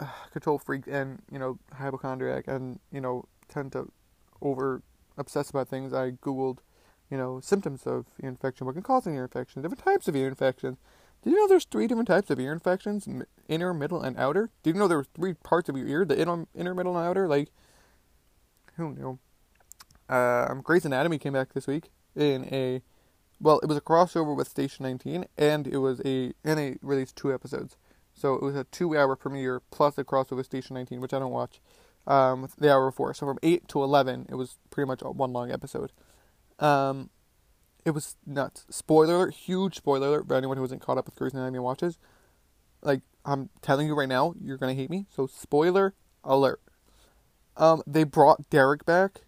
uh, 0.00 0.06
control 0.32 0.58
freak 0.58 0.84
and 0.86 1.22
you 1.30 1.38
know 1.38 1.58
hypochondriac 1.72 2.44
and 2.48 2.80
you 2.90 3.00
know 3.00 3.26
tend 3.48 3.72
to 3.72 3.90
over 4.40 4.82
obsess 5.16 5.50
about 5.50 5.68
things. 5.68 5.92
I 5.92 6.12
googled 6.12 6.58
you 7.10 7.16
know 7.16 7.40
symptoms 7.40 7.86
of 7.86 8.06
ear 8.22 8.28
infection, 8.28 8.66
what 8.66 8.74
can 8.74 8.82
cause 8.82 9.06
an 9.06 9.14
ear 9.14 9.24
infection, 9.24 9.62
different 9.62 9.84
types 9.84 10.08
of 10.08 10.16
ear 10.16 10.28
infections. 10.28 10.78
Did 11.22 11.30
you 11.30 11.36
know 11.36 11.48
there's 11.48 11.66
three 11.66 11.86
different 11.86 12.08
types 12.08 12.30
of 12.30 12.40
ear 12.40 12.52
infections? 12.52 13.06
Inner, 13.46 13.74
middle, 13.74 14.00
and 14.00 14.16
outer. 14.16 14.50
Did 14.62 14.74
you 14.74 14.80
know 14.80 14.88
there 14.88 14.98
were 14.98 15.06
three 15.14 15.34
parts 15.34 15.68
of 15.68 15.76
your 15.76 15.86
ear? 15.86 16.04
The 16.04 16.18
inner, 16.18 16.46
inner, 16.54 16.74
middle, 16.74 16.96
and 16.96 17.06
outer. 17.06 17.28
Like, 17.28 17.50
who 18.76 18.94
knew? 18.94 19.18
Um, 20.08 20.62
Grey's 20.62 20.86
Anatomy 20.86 21.18
came 21.18 21.34
back 21.34 21.52
this 21.52 21.66
week 21.66 21.90
in 22.16 22.46
a, 22.46 22.80
well, 23.38 23.58
it 23.60 23.66
was 23.66 23.76
a 23.76 23.82
crossover 23.82 24.34
with 24.34 24.48
Station 24.48 24.84
19, 24.84 25.26
and 25.36 25.66
it 25.66 25.76
was 25.78 26.00
a, 26.06 26.32
and 26.42 26.58
they 26.58 26.78
released 26.80 27.16
two 27.16 27.34
episodes. 27.34 27.76
So 28.20 28.34
it 28.34 28.42
was 28.42 28.54
a 28.54 28.64
two-hour 28.64 29.16
premiere 29.16 29.62
plus 29.70 29.96
a 29.96 30.04
crossover 30.04 30.44
Station 30.44 30.74
19, 30.74 31.00
which 31.00 31.14
I 31.14 31.18
don't 31.18 31.32
watch. 31.32 31.60
Um, 32.06 32.48
the 32.58 32.70
hour 32.72 32.90
before. 32.90 33.14
So 33.14 33.26
from 33.26 33.38
eight 33.42 33.66
to 33.68 33.82
eleven, 33.82 34.26
it 34.28 34.34
was 34.34 34.58
pretty 34.70 34.86
much 34.86 35.00
one 35.02 35.32
long 35.32 35.50
episode. 35.50 35.92
Um, 36.58 37.10
it 37.84 37.90
was 37.90 38.16
nuts. 38.26 38.66
Spoiler 38.70 39.14
alert, 39.16 39.34
huge 39.34 39.76
spoiler 39.76 40.08
alert 40.08 40.28
for 40.28 40.34
anyone 40.34 40.56
who 40.56 40.62
wasn't 40.62 40.82
caught 40.82 40.98
up 40.98 41.06
with 41.06 41.14
Grey's 41.14 41.34
Anatomy 41.34 41.58
watches. 41.58 41.98
Like 42.82 43.02
I'm 43.24 43.50
telling 43.62 43.86
you 43.86 43.94
right 43.94 44.08
now, 44.08 44.34
you're 44.40 44.56
gonna 44.56 44.74
hate 44.74 44.90
me. 44.90 45.06
So 45.14 45.26
spoiler 45.26 45.94
alert. 46.24 46.60
Um, 47.56 47.82
they 47.86 48.04
brought 48.04 48.48
Derek 48.50 48.84
back. 48.84 49.20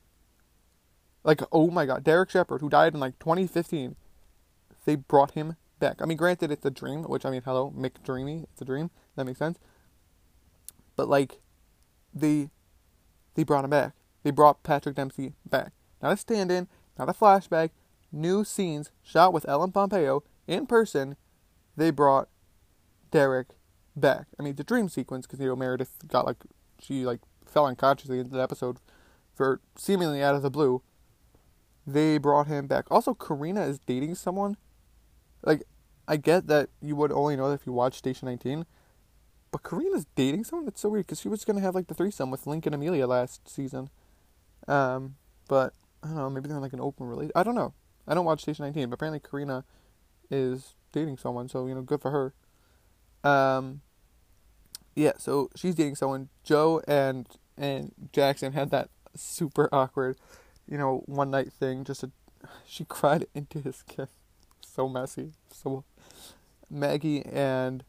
Like 1.24 1.42
oh 1.52 1.70
my 1.70 1.86
god, 1.86 2.04
Derek 2.04 2.30
Shepherd, 2.30 2.60
who 2.60 2.70
died 2.70 2.94
in 2.94 3.00
like 3.00 3.18
2015. 3.18 3.96
They 4.84 4.96
brought 4.96 5.32
him 5.32 5.56
back. 5.82 6.00
I 6.00 6.06
mean, 6.06 6.16
granted, 6.16 6.50
it's 6.50 6.64
a 6.64 6.70
dream, 6.70 7.02
which 7.02 7.26
I 7.26 7.30
mean, 7.30 7.42
hello, 7.44 7.72
McDreamy, 7.76 8.44
it's 8.44 8.62
a 8.62 8.64
dream. 8.64 8.90
That 9.16 9.26
makes 9.26 9.38
sense. 9.38 9.58
But 10.96 11.08
like, 11.08 11.40
they, 12.14 12.48
they 13.34 13.42
brought 13.42 13.64
him 13.64 13.70
back. 13.70 13.92
They 14.22 14.30
brought 14.30 14.62
Patrick 14.62 14.94
Dempsey 14.94 15.34
back. 15.44 15.72
Not 16.00 16.12
a 16.12 16.16
stand-in, 16.16 16.68
not 16.98 17.08
a 17.08 17.12
flashback, 17.12 17.70
new 18.12 18.44
scenes 18.44 18.92
shot 19.02 19.32
with 19.32 19.48
Ellen 19.48 19.72
Pompeo 19.72 20.22
in 20.46 20.66
person, 20.66 21.16
they 21.76 21.90
brought 21.90 22.28
Derek 23.10 23.48
back. 23.96 24.26
I 24.38 24.42
mean, 24.42 24.56
the 24.56 24.64
dream 24.64 24.88
sequence, 24.88 25.26
because, 25.26 25.40
you 25.40 25.48
know, 25.48 25.56
Meredith 25.56 25.96
got, 26.06 26.26
like, 26.26 26.44
she, 26.78 27.04
like, 27.04 27.20
fell 27.44 27.66
unconsciously 27.66 28.18
into 28.18 28.30
the 28.30 28.42
episode 28.42 28.78
for 29.34 29.60
seemingly 29.76 30.22
out 30.22 30.34
of 30.34 30.42
the 30.42 30.50
blue. 30.50 30.82
They 31.86 32.18
brought 32.18 32.46
him 32.46 32.66
back. 32.66 32.84
Also, 32.90 33.14
Carina 33.14 33.62
is 33.62 33.78
dating 33.80 34.14
someone. 34.14 34.56
Like, 35.42 35.62
I 36.08 36.16
get 36.16 36.46
that 36.48 36.70
you 36.80 36.96
would 36.96 37.12
only 37.12 37.36
know 37.36 37.48
that 37.48 37.60
if 37.60 37.66
you 37.66 37.72
watch 37.72 37.94
Station 37.94 38.26
19, 38.26 38.66
but 39.50 39.62
Carina's 39.62 40.06
dating 40.14 40.44
someone? 40.44 40.66
That's 40.66 40.80
so 40.80 40.88
weird, 40.88 41.06
because 41.06 41.20
she 41.20 41.28
was 41.28 41.44
going 41.44 41.56
to 41.56 41.62
have, 41.62 41.74
like, 41.74 41.86
the 41.86 41.94
threesome 41.94 42.30
with 42.30 42.46
Lincoln 42.46 42.74
Amelia 42.74 43.06
last 43.06 43.48
season. 43.48 43.90
Um, 44.66 45.16
but, 45.48 45.74
I 46.02 46.08
don't 46.08 46.16
know, 46.16 46.30
maybe 46.30 46.48
they're 46.48 46.56
in, 46.56 46.62
like, 46.62 46.72
an 46.72 46.80
open 46.80 47.06
relationship. 47.06 47.36
I 47.36 47.42
don't 47.42 47.54
know. 47.54 47.74
I 48.06 48.14
don't 48.14 48.24
watch 48.24 48.42
Station 48.42 48.64
19, 48.64 48.90
but 48.90 48.94
apparently 48.94 49.20
Carina 49.20 49.64
is 50.30 50.74
dating 50.92 51.18
someone, 51.18 51.48
so 51.48 51.66
you 51.66 51.74
know, 51.74 51.82
good 51.82 52.00
for 52.00 52.10
her. 52.10 52.34
Um, 53.28 53.82
yeah, 54.94 55.12
so 55.18 55.50
she's 55.54 55.74
dating 55.74 55.96
someone. 55.96 56.28
Jo 56.42 56.80
and 56.88 57.28
and 57.56 57.92
Jackson 58.12 58.52
had 58.52 58.70
that 58.70 58.90
super 59.14 59.68
awkward, 59.72 60.16
you 60.68 60.78
know, 60.78 61.02
one 61.06 61.30
night 61.30 61.52
thing. 61.52 61.84
Just 61.84 62.02
a, 62.02 62.10
she 62.66 62.84
cried 62.84 63.26
into 63.34 63.60
his 63.60 63.82
kiss. 63.88 64.10
So 64.60 64.88
messy. 64.88 65.32
So 65.50 65.84
Maggie 66.72 67.24
and 67.24 67.84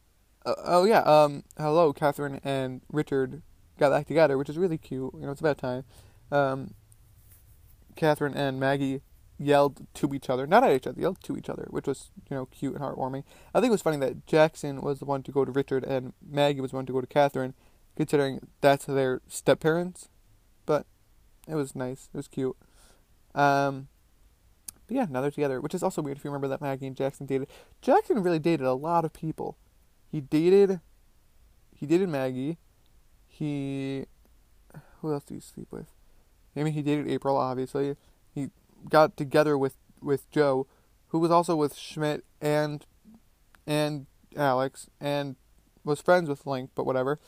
uh, 0.45 0.55
oh 0.65 0.83
yeah, 0.83 0.99
um, 0.99 1.43
hello, 1.57 1.93
Catherine 1.93 2.39
and 2.43 2.81
Richard 2.91 3.41
got 3.79 3.89
back 3.89 4.07
together, 4.07 4.37
which 4.37 4.49
is 4.49 4.57
really 4.57 4.77
cute. 4.77 5.13
You 5.13 5.25
know, 5.25 5.31
it's 5.31 5.39
about 5.41 5.57
time. 5.57 5.85
Um, 6.31 6.73
Catherine 7.95 8.35
and 8.35 8.59
Maggie 8.59 9.01
yelled 9.39 9.87
to 9.95 10.13
each 10.13 10.29
other, 10.29 10.45
not 10.45 10.63
at 10.63 10.71
each 10.71 10.87
other, 10.87 10.99
yelled 10.99 11.21
to 11.23 11.37
each 11.37 11.49
other, 11.49 11.67
which 11.69 11.87
was, 11.87 12.11
you 12.29 12.35
know, 12.35 12.45
cute 12.47 12.73
and 12.73 12.83
heartwarming. 12.83 13.23
I 13.53 13.59
think 13.59 13.69
it 13.69 13.71
was 13.71 13.81
funny 13.81 13.97
that 13.97 14.25
Jackson 14.25 14.81
was 14.81 14.99
the 14.99 15.05
one 15.05 15.23
to 15.23 15.31
go 15.31 15.45
to 15.45 15.51
Richard 15.51 15.83
and 15.83 16.13
Maggie 16.27 16.61
was 16.61 16.71
the 16.71 16.77
one 16.77 16.85
to 16.85 16.93
go 16.93 17.01
to 17.01 17.07
Catherine, 17.07 17.53
considering 17.95 18.47
that's 18.61 18.85
their 18.85 19.21
step 19.27 19.59
parents. 19.59 20.09
But 20.65 20.85
it 21.47 21.55
was 21.55 21.75
nice. 21.75 22.09
It 22.13 22.17
was 22.17 22.27
cute. 22.27 22.57
Um, 23.35 23.87
yeah, 24.93 25.07
now 25.09 25.21
they're 25.21 25.31
together, 25.31 25.59
which 25.59 25.73
is 25.73 25.83
also 25.83 26.01
weird 26.01 26.17
if 26.17 26.23
you 26.23 26.29
remember 26.29 26.47
that 26.47 26.61
Maggie 26.61 26.87
and 26.87 26.95
Jackson 26.95 27.25
dated. 27.25 27.47
Jackson 27.81 28.21
really 28.21 28.39
dated 28.39 28.65
a 28.65 28.73
lot 28.73 29.05
of 29.05 29.13
people. 29.13 29.57
He 30.11 30.21
dated, 30.21 30.79
he 31.75 31.85
dated 31.85 32.09
Maggie. 32.09 32.57
He, 33.27 34.05
who 35.01 35.11
else 35.11 35.23
do 35.23 35.33
you 35.33 35.41
sleep 35.41 35.67
with? 35.71 35.87
I 36.55 36.63
mean, 36.63 36.73
he 36.73 36.81
dated 36.81 37.09
April, 37.09 37.37
obviously. 37.37 37.95
He 38.33 38.49
got 38.89 39.17
together 39.17 39.57
with 39.57 39.77
with 40.01 40.29
Jo, 40.31 40.67
who 41.07 41.19
was 41.19 41.31
also 41.31 41.55
with 41.55 41.75
Schmitt 41.75 42.25
and 42.41 42.85
and 43.65 44.05
Alex 44.35 44.89
and 44.99 45.35
was 45.83 46.01
friends 46.01 46.29
with 46.29 46.45
Link, 46.45 46.71
but 46.75 46.85
whatever. 46.85 47.19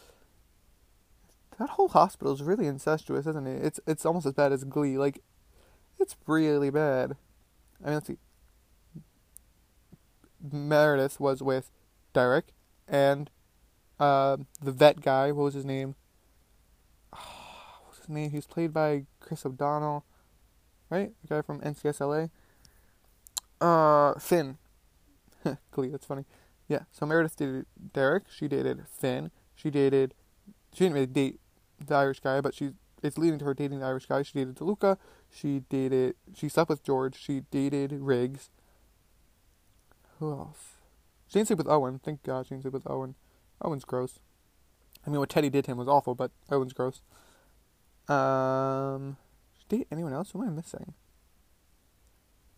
That 1.58 1.70
whole 1.72 1.88
hospital 1.88 2.34
is 2.34 2.44
really 2.44 2.68
incestuous, 2.68 3.26
isn't 3.26 3.48
it? 3.48 3.66
It's 3.66 3.80
it's 3.88 4.06
almost 4.06 4.26
as 4.26 4.34
bad 4.34 4.52
as 4.52 4.64
Glee. 4.64 4.98
Like, 4.98 5.22
it's 6.00 6.16
really 6.28 6.70
bad. 6.70 7.16
I 7.84 7.88
mean, 7.88 7.94
let's 7.96 8.08
see. 8.08 8.18
Meredith 10.52 11.20
was 11.20 11.42
with 11.42 11.72
Derek 12.14 12.54
and 12.88 13.30
uh, 14.00 14.38
the 14.62 14.72
vet 14.72 15.02
guy. 15.02 15.32
What 15.32 15.44
was 15.46 15.54
his 15.54 15.66
name? 15.66 15.96
what 17.10 17.90
was 17.90 17.98
his 18.00 18.10
name? 18.10 18.32
He's 18.32 18.46
played 18.46 18.74
by 18.74 19.06
Chris 19.20 19.46
O'Donnell 19.46 20.06
right? 20.90 21.12
The 21.22 21.36
guy 21.36 21.42
from 21.42 21.62
NCIS 21.62 22.00
LA. 22.00 23.66
Uh, 23.66 24.20
Finn. 24.20 24.58
Glee, 25.72 25.90
that's 25.90 26.06
funny. 26.06 26.26
Yeah, 26.68 26.82
so 26.92 27.06
Meredith 27.06 27.36
dated 27.36 27.66
Derek. 27.94 28.24
She 28.30 28.48
dated 28.48 28.86
Finn. 28.88 29.32
She 29.56 29.70
dated. 29.70 30.14
She 30.74 30.84
didn't 30.84 30.94
really 30.94 31.06
date 31.06 31.40
the 31.86 31.96
Irish 31.96 32.20
guy, 32.20 32.42
but 32.42 32.54
she 32.54 32.72
it's 33.04 33.18
leading 33.18 33.40
to 33.40 33.46
her 33.46 33.54
dating 33.54 33.80
the 33.80 33.86
Irish 33.86 34.08
guy. 34.08 34.24
She 34.24 34.34
dated 34.34 34.56
DeLuca. 34.56 34.98
She 35.36 35.60
dated. 35.70 36.16
She 36.34 36.48
slept 36.48 36.70
with 36.70 36.84
George. 36.84 37.20
She 37.20 37.42
dated 37.52 37.92
Riggs. 37.92 38.50
Who 40.20 40.32
else? 40.32 40.76
She 41.28 41.40
didn't 41.40 41.48
sleep 41.48 41.58
with 41.58 41.68
Owen. 41.68 42.00
Thank 42.00 42.24
God 42.24 42.46
she 42.46 42.52
didn't 42.52 42.64
sleep 42.64 42.74
with 42.74 42.90
Owen. 42.90 43.16
Owen's 43.62 43.84
gross. 43.84 44.20
I 45.06 45.10
mean, 45.10 45.20
what 45.20 45.30
Teddy 45.30 45.50
did 45.50 45.66
to 45.66 45.72
him 45.72 45.78
was 45.78 45.88
awful, 45.88 46.16
but 46.16 46.32
Owen's 46.50 46.74
gross. 46.74 47.02
Um, 48.08 49.18
date 49.68 49.88
anyone 49.92 50.14
else? 50.14 50.32
Who 50.32 50.42
am 50.42 50.50
I 50.50 50.52
missing? 50.52 50.94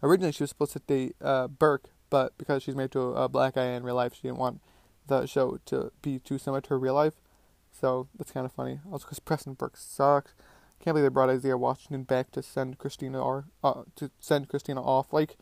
Originally, 0.03 0.31
she 0.31 0.43
was 0.43 0.49
supposed 0.49 0.73
to 0.73 0.79
date 0.79 1.15
uh, 1.21 1.47
Burke, 1.47 1.89
but 2.09 2.37
because 2.37 2.61
she's 2.61 2.75
married 2.75 2.91
to 2.91 3.13
a 3.13 3.27
black 3.27 3.55
guy 3.55 3.65
in 3.65 3.83
real 3.83 3.95
life, 3.95 4.13
she 4.13 4.23
didn't 4.23 4.37
want 4.37 4.61
the 5.07 5.25
show 5.25 5.57
to 5.65 5.91
be 6.01 6.19
too 6.19 6.37
similar 6.37 6.61
to 6.61 6.69
her 6.69 6.79
real 6.79 6.93
life. 6.93 7.13
So 7.71 8.07
that's 8.17 8.31
kind 8.31 8.45
of 8.45 8.51
funny. 8.51 8.79
Also, 8.91 9.05
because 9.05 9.19
Preston 9.19 9.53
Burke 9.53 9.77
sucks. 9.77 10.33
Can't 10.79 10.93
believe 10.95 11.03
they 11.03 11.13
brought 11.13 11.29
Isaiah 11.29 11.57
Washington 11.57 12.03
back 12.03 12.31
to 12.31 12.43
send 12.43 12.77
Cristina 12.77 13.21
or 13.21 13.45
uh, 13.63 13.83
to 13.95 14.11
send 14.19 14.47
Cristina 14.47 14.81
off. 14.81 15.11
Like, 15.11 15.37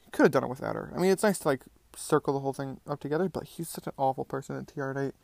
he 0.00 0.10
could 0.10 0.24
have 0.24 0.32
done 0.32 0.44
it 0.44 0.48
without 0.48 0.74
her. 0.74 0.92
I 0.94 0.98
mean, 0.98 1.10
it's 1.10 1.22
nice 1.22 1.38
to 1.40 1.48
like 1.48 1.62
circle 1.96 2.34
the 2.34 2.40
whole 2.40 2.52
thing 2.52 2.80
up 2.88 3.00
together, 3.00 3.28
but 3.28 3.44
he's 3.44 3.68
such 3.68 3.86
an 3.86 3.92
awful 3.96 4.24
person 4.24 4.56
in 4.56 4.64
T.R. 4.64 4.94
Knight, 4.94 5.14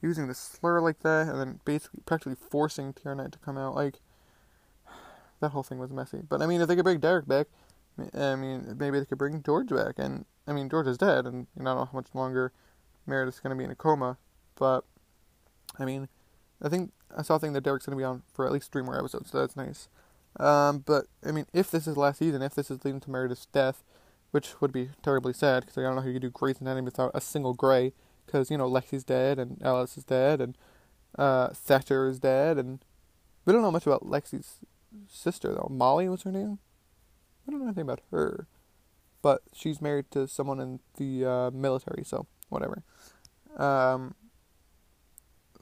using 0.00 0.28
the 0.28 0.34
slur 0.34 0.80
like 0.80 1.00
that, 1.00 1.28
and 1.28 1.38
then 1.38 1.60
basically 1.64 2.00
practically 2.06 2.36
forcing 2.36 2.92
T.R. 2.92 3.14
Knight 3.14 3.32
to 3.32 3.38
come 3.38 3.58
out. 3.58 3.74
Like, 3.74 4.00
that 5.40 5.50
whole 5.50 5.62
thing 5.62 5.78
was 5.78 5.90
messy. 5.90 6.20
But 6.28 6.42
I 6.42 6.46
mean, 6.46 6.60
if 6.60 6.68
they 6.68 6.76
could 6.76 6.84
bring 6.84 7.00
Derek 7.00 7.28
back, 7.28 7.46
I 8.14 8.34
mean, 8.34 8.76
maybe 8.78 8.98
they 8.98 9.04
could 9.04 9.18
bring 9.18 9.42
George 9.42 9.68
back. 9.68 9.94
And 9.98 10.24
I 10.46 10.52
mean, 10.52 10.68
George 10.68 10.86
is 10.86 10.98
dead, 10.98 11.26
and 11.26 11.46
you 11.56 11.62
know, 11.62 11.72
I 11.72 11.74
don't 11.74 11.80
know 11.80 11.90
how 11.92 11.98
much 11.98 12.08
longer 12.14 12.52
Meredith's 13.06 13.40
going 13.40 13.56
to 13.56 13.58
be 13.58 13.64
in 13.64 13.70
a 13.70 13.76
coma. 13.76 14.16
But 14.56 14.84
I 15.78 15.84
mean, 15.84 16.08
I 16.64 16.70
think 16.70 16.92
I 17.16 17.22
saw 17.22 17.36
a 17.36 17.38
thing 17.38 17.52
that 17.52 17.60
Derek's 17.60 17.84
going 17.84 17.96
to 17.96 18.00
be 18.00 18.04
on 18.04 18.22
for 18.32 18.46
at 18.46 18.52
least 18.52 18.72
three 18.72 18.82
more 18.82 18.98
episodes, 18.98 19.30
so 19.30 19.38
that's 19.38 19.56
nice. 19.56 19.88
Um, 20.40 20.78
but 20.78 21.06
I 21.24 21.30
mean, 21.30 21.46
if 21.52 21.70
this 21.70 21.86
is 21.86 21.96
last 21.96 22.18
season, 22.18 22.42
if 22.42 22.54
this 22.54 22.70
is 22.70 22.84
leading 22.84 23.00
to 23.00 23.10
Meredith's 23.10 23.46
death, 23.46 23.84
which 24.30 24.60
would 24.60 24.72
be 24.72 24.90
terribly 25.02 25.32
sad 25.32 25.60
because 25.60 25.78
I 25.78 25.82
don't 25.82 25.94
know 25.94 26.00
how 26.00 26.08
you 26.08 26.14
could 26.14 26.22
do 26.22 26.30
Grey's 26.30 26.60
Anatomy 26.60 26.86
without 26.86 27.12
a 27.14 27.20
single 27.20 27.52
Grey, 27.52 27.92
because 28.26 28.50
you 28.50 28.58
know 28.58 28.68
Lexi's 28.68 29.04
dead 29.04 29.38
and 29.38 29.60
Ellis 29.62 29.96
is 29.96 30.04
dead 30.04 30.40
and 30.40 30.56
uh, 31.18 31.48
Thatcher 31.48 32.08
is 32.08 32.18
dead, 32.18 32.56
and 32.56 32.84
we 33.44 33.52
don't 33.52 33.62
know 33.62 33.70
much 33.70 33.86
about 33.86 34.02
Lexi's 34.02 34.56
sister 35.08 35.52
though. 35.52 35.68
Molly 35.70 36.08
was 36.08 36.22
her 36.22 36.32
name. 36.32 36.58
I 37.46 37.50
don't 37.50 37.60
know 37.60 37.66
anything 37.66 37.82
about 37.82 38.00
her, 38.10 38.48
but 39.20 39.42
she's 39.52 39.82
married 39.82 40.10
to 40.12 40.26
someone 40.26 40.60
in 40.60 40.80
the 40.96 41.30
uh, 41.30 41.50
military, 41.50 42.04
so 42.04 42.26
whatever. 42.48 42.82
Um, 43.56 44.14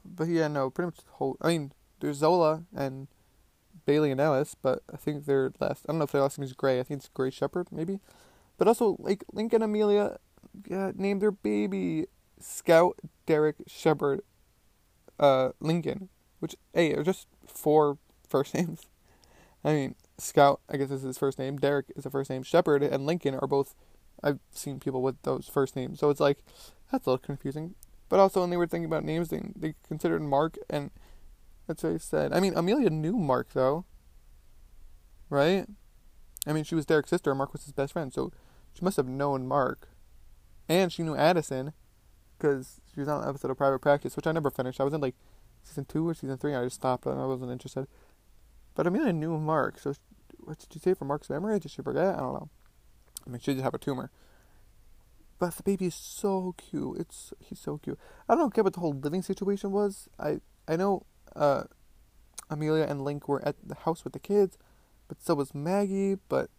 but 0.05 0.27
yeah, 0.27 0.47
no, 0.47 0.69
pretty 0.69 0.87
much 0.87 0.97
the 0.97 1.11
whole. 1.13 1.37
I 1.41 1.49
mean, 1.49 1.71
there's 1.99 2.17
Zola 2.17 2.63
and 2.75 3.07
Bailey 3.85 4.11
and 4.11 4.21
Ellis, 4.21 4.55
but 4.61 4.83
I 4.91 4.97
think 4.97 5.25
their 5.25 5.51
last. 5.59 5.85
I 5.87 5.91
don't 5.91 5.99
know 5.99 6.05
if 6.05 6.11
their 6.11 6.21
last 6.21 6.37
name 6.37 6.45
is 6.45 6.53
Grey. 6.53 6.79
I 6.79 6.83
think 6.83 6.99
it's 6.99 7.09
Grey 7.09 7.29
Shepherd, 7.29 7.67
maybe. 7.71 7.99
But 8.57 8.67
also, 8.67 8.97
like 8.99 9.23
Lincoln 9.31 9.61
Amelia, 9.61 10.17
uh, 10.71 10.91
named 10.95 11.21
their 11.21 11.31
baby 11.31 12.05
Scout 12.39 12.99
Derek 13.25 13.55
Shepherd, 13.67 14.21
uh, 15.19 15.49
Lincoln, 15.59 16.09
which 16.39 16.55
hey 16.73 16.93
are 16.93 17.03
just 17.03 17.27
four 17.45 17.97
first 18.27 18.53
names. 18.53 18.87
I 19.63 19.73
mean, 19.73 19.95
Scout, 20.17 20.59
I 20.69 20.77
guess 20.77 20.91
is 20.91 21.03
his 21.03 21.17
first 21.17 21.39
name. 21.39 21.57
Derek 21.57 21.87
is 21.95 22.03
the 22.03 22.09
first 22.09 22.29
name. 22.29 22.43
Shepherd 22.43 22.83
and 22.83 23.05
Lincoln 23.05 23.35
are 23.35 23.47
both. 23.47 23.75
I've 24.21 24.39
seen 24.51 24.79
people 24.79 25.01
with 25.01 25.21
those 25.23 25.49
first 25.49 25.75
names, 25.75 25.99
so 25.99 26.09
it's 26.09 26.19
like 26.19 26.39
that's 26.91 27.05
a 27.07 27.11
little 27.11 27.25
confusing. 27.25 27.75
But 28.09 28.19
also, 28.19 28.41
when 28.41 28.49
they 28.49 28.57
were 28.57 28.67
thinking 28.67 28.85
about 28.85 29.03
names, 29.03 29.29
they 29.29 29.41
they 29.55 29.75
considered 29.87 30.21
Mark, 30.21 30.57
and 30.69 30.91
that's 31.67 31.83
what 31.83 31.93
I 31.93 31.97
said. 31.97 32.33
I 32.33 32.39
mean, 32.39 32.53
Amelia 32.55 32.89
knew 32.89 33.17
Mark 33.17 33.53
though, 33.53 33.85
right? 35.29 35.65
I 36.45 36.53
mean, 36.53 36.63
she 36.63 36.75
was 36.75 36.85
Derek's 36.85 37.09
sister. 37.09 37.31
And 37.31 37.37
Mark 37.37 37.53
was 37.53 37.63
his 37.63 37.73
best 37.73 37.93
friend, 37.93 38.13
so 38.13 38.31
she 38.73 38.83
must 38.83 38.97
have 38.97 39.07
known 39.07 39.47
Mark, 39.47 39.89
and 40.67 40.91
she 40.91 41.03
knew 41.03 41.15
Addison, 41.15 41.73
because 42.37 42.81
she 42.93 42.99
was 42.99 43.09
on 43.09 43.23
an 43.23 43.29
episode 43.29 43.51
of 43.51 43.57
Private 43.57 43.79
Practice, 43.79 44.15
which 44.15 44.27
I 44.27 44.31
never 44.31 44.51
finished. 44.51 44.81
I 44.81 44.83
was 44.83 44.93
in 44.93 45.01
like 45.01 45.15
season 45.63 45.85
two 45.85 46.07
or 46.07 46.13
season 46.13 46.37
three. 46.37 46.53
I 46.53 46.63
just 46.65 46.75
stopped, 46.75 47.05
and 47.05 47.19
I 47.19 47.25
wasn't 47.25 47.51
interested. 47.51 47.87
But 48.75 48.85
Amelia 48.85 49.13
knew 49.13 49.37
Mark, 49.37 49.79
so 49.79 49.93
what 50.39 50.59
did 50.59 50.75
you 50.75 50.81
say 50.81 50.93
for 50.93 51.05
Mark's 51.05 51.29
memory? 51.29 51.59
Did 51.59 51.71
she 51.71 51.81
forget? 51.81 52.15
I 52.15 52.19
don't 52.19 52.33
know. 52.33 52.49
I 53.25 53.29
mean, 53.29 53.39
she 53.39 53.53
did 53.53 53.63
have 53.63 53.73
a 53.73 53.79
tumor. 53.79 54.11
But 55.39 55.55
the 55.55 55.63
baby 55.63 55.87
is 55.87 55.95
so 55.95 56.55
cute. 56.57 56.97
It's 56.99 57.33
he's 57.39 57.59
so 57.59 57.77
cute. 57.77 57.99
I 58.29 58.35
don't 58.35 58.53
get 58.53 58.63
what 58.63 58.73
the 58.73 58.79
whole 58.79 58.93
living 58.93 59.21
situation 59.21 59.71
was. 59.71 60.07
I 60.19 60.39
I 60.67 60.75
know 60.75 61.05
uh, 61.35 61.63
Amelia 62.49 62.85
and 62.85 63.03
Link 63.03 63.27
were 63.27 63.45
at 63.45 63.55
the 63.63 63.75
house 63.75 64.03
with 64.03 64.13
the 64.13 64.19
kids, 64.19 64.57
but 65.07 65.21
so 65.21 65.35
was 65.35 65.53
Maggie. 65.53 66.17
But 66.29 66.49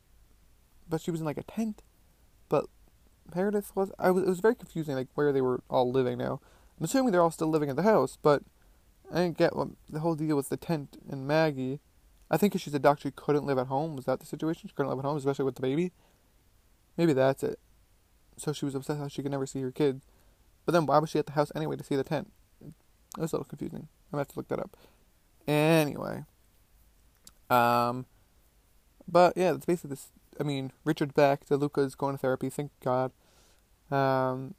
but 0.88 1.00
she 1.00 1.10
was 1.10 1.20
in 1.20 1.26
like 1.26 1.38
a 1.38 1.44
tent. 1.44 1.82
But 2.48 2.66
Meredith 3.34 3.74
was. 3.74 3.90
I 3.98 4.10
was. 4.10 4.24
It 4.24 4.28
was 4.28 4.40
very 4.40 4.54
confusing, 4.54 4.94
like 4.94 5.08
where 5.14 5.32
they 5.32 5.40
were 5.40 5.62
all 5.70 5.90
living 5.90 6.18
now. 6.18 6.40
I'm 6.78 6.84
assuming 6.84 7.12
they're 7.12 7.22
all 7.22 7.30
still 7.30 7.48
living 7.48 7.70
in 7.70 7.76
the 7.76 7.82
house, 7.82 8.18
but 8.20 8.42
I 9.12 9.18
didn't 9.18 9.38
get 9.38 9.54
what 9.56 9.68
the 9.88 10.00
whole 10.00 10.14
deal 10.14 10.36
with 10.36 10.48
the 10.48 10.56
tent 10.56 10.96
and 11.08 11.26
Maggie. 11.26 11.80
I 12.30 12.36
think 12.36 12.54
if 12.54 12.62
she's 12.62 12.74
a 12.74 12.78
doctor, 12.78 13.08
she 13.08 13.12
couldn't 13.12 13.46
live 13.46 13.58
at 13.58 13.68
home. 13.68 13.96
Was 13.96 14.06
that 14.06 14.20
the 14.20 14.26
situation? 14.26 14.68
She 14.68 14.74
couldn't 14.74 14.90
live 14.90 14.98
at 14.98 15.04
home, 15.04 15.16
especially 15.16 15.44
with 15.44 15.54
the 15.54 15.62
baby. 15.62 15.92
Maybe 16.96 17.12
that's 17.12 17.42
it. 17.42 17.58
So 18.36 18.52
she 18.52 18.64
was 18.64 18.74
obsessed 18.74 18.98
how 18.98 19.08
she 19.08 19.22
could 19.22 19.30
never 19.30 19.46
see 19.46 19.60
her 19.62 19.70
kids. 19.70 20.04
But 20.64 20.72
then 20.72 20.86
why 20.86 20.98
was 20.98 21.10
she 21.10 21.18
at 21.18 21.26
the 21.26 21.32
house 21.32 21.52
anyway 21.54 21.76
to 21.76 21.84
see 21.84 21.96
the 21.96 22.04
tent? 22.04 22.30
It 22.60 23.20
was 23.20 23.32
a 23.32 23.36
little 23.36 23.48
confusing. 23.48 23.88
I'm 23.88 24.10
gonna 24.12 24.20
have 24.20 24.28
to 24.28 24.38
look 24.38 24.48
that 24.48 24.58
up. 24.58 24.76
Anyway. 25.46 26.24
Um 27.50 28.06
but 29.06 29.36
yeah, 29.36 29.52
that's 29.52 29.66
basically 29.66 29.90
this 29.90 30.08
I 30.40 30.42
mean, 30.42 30.72
Richard's 30.84 31.12
back, 31.12 31.46
DeLuca's 31.46 31.94
going 31.94 32.14
to 32.14 32.18
therapy, 32.18 32.50
thank 32.50 32.72
God. 32.82 33.12
Um 33.90 34.54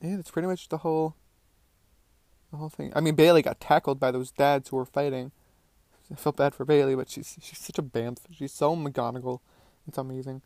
yeah, 0.00 0.16
that's 0.16 0.30
pretty 0.30 0.48
much 0.48 0.68
the 0.68 0.78
whole 0.78 1.16
the 2.50 2.58
whole 2.58 2.68
thing. 2.68 2.92
I 2.94 3.00
mean 3.00 3.14
Bailey 3.14 3.42
got 3.42 3.60
tackled 3.60 3.98
by 3.98 4.10
those 4.10 4.30
dads 4.30 4.68
who 4.68 4.76
were 4.76 4.84
fighting. 4.84 5.32
I 6.12 6.14
felt 6.14 6.36
bad 6.36 6.54
for 6.54 6.64
Bailey, 6.64 6.94
but 6.94 7.08
she's 7.08 7.36
she's 7.40 7.58
such 7.58 7.78
a 7.78 7.82
bamf. 7.82 8.18
She's 8.30 8.52
so 8.52 8.76
McGonagall. 8.76 9.40
It's 9.88 9.98
amazing. 9.98 10.42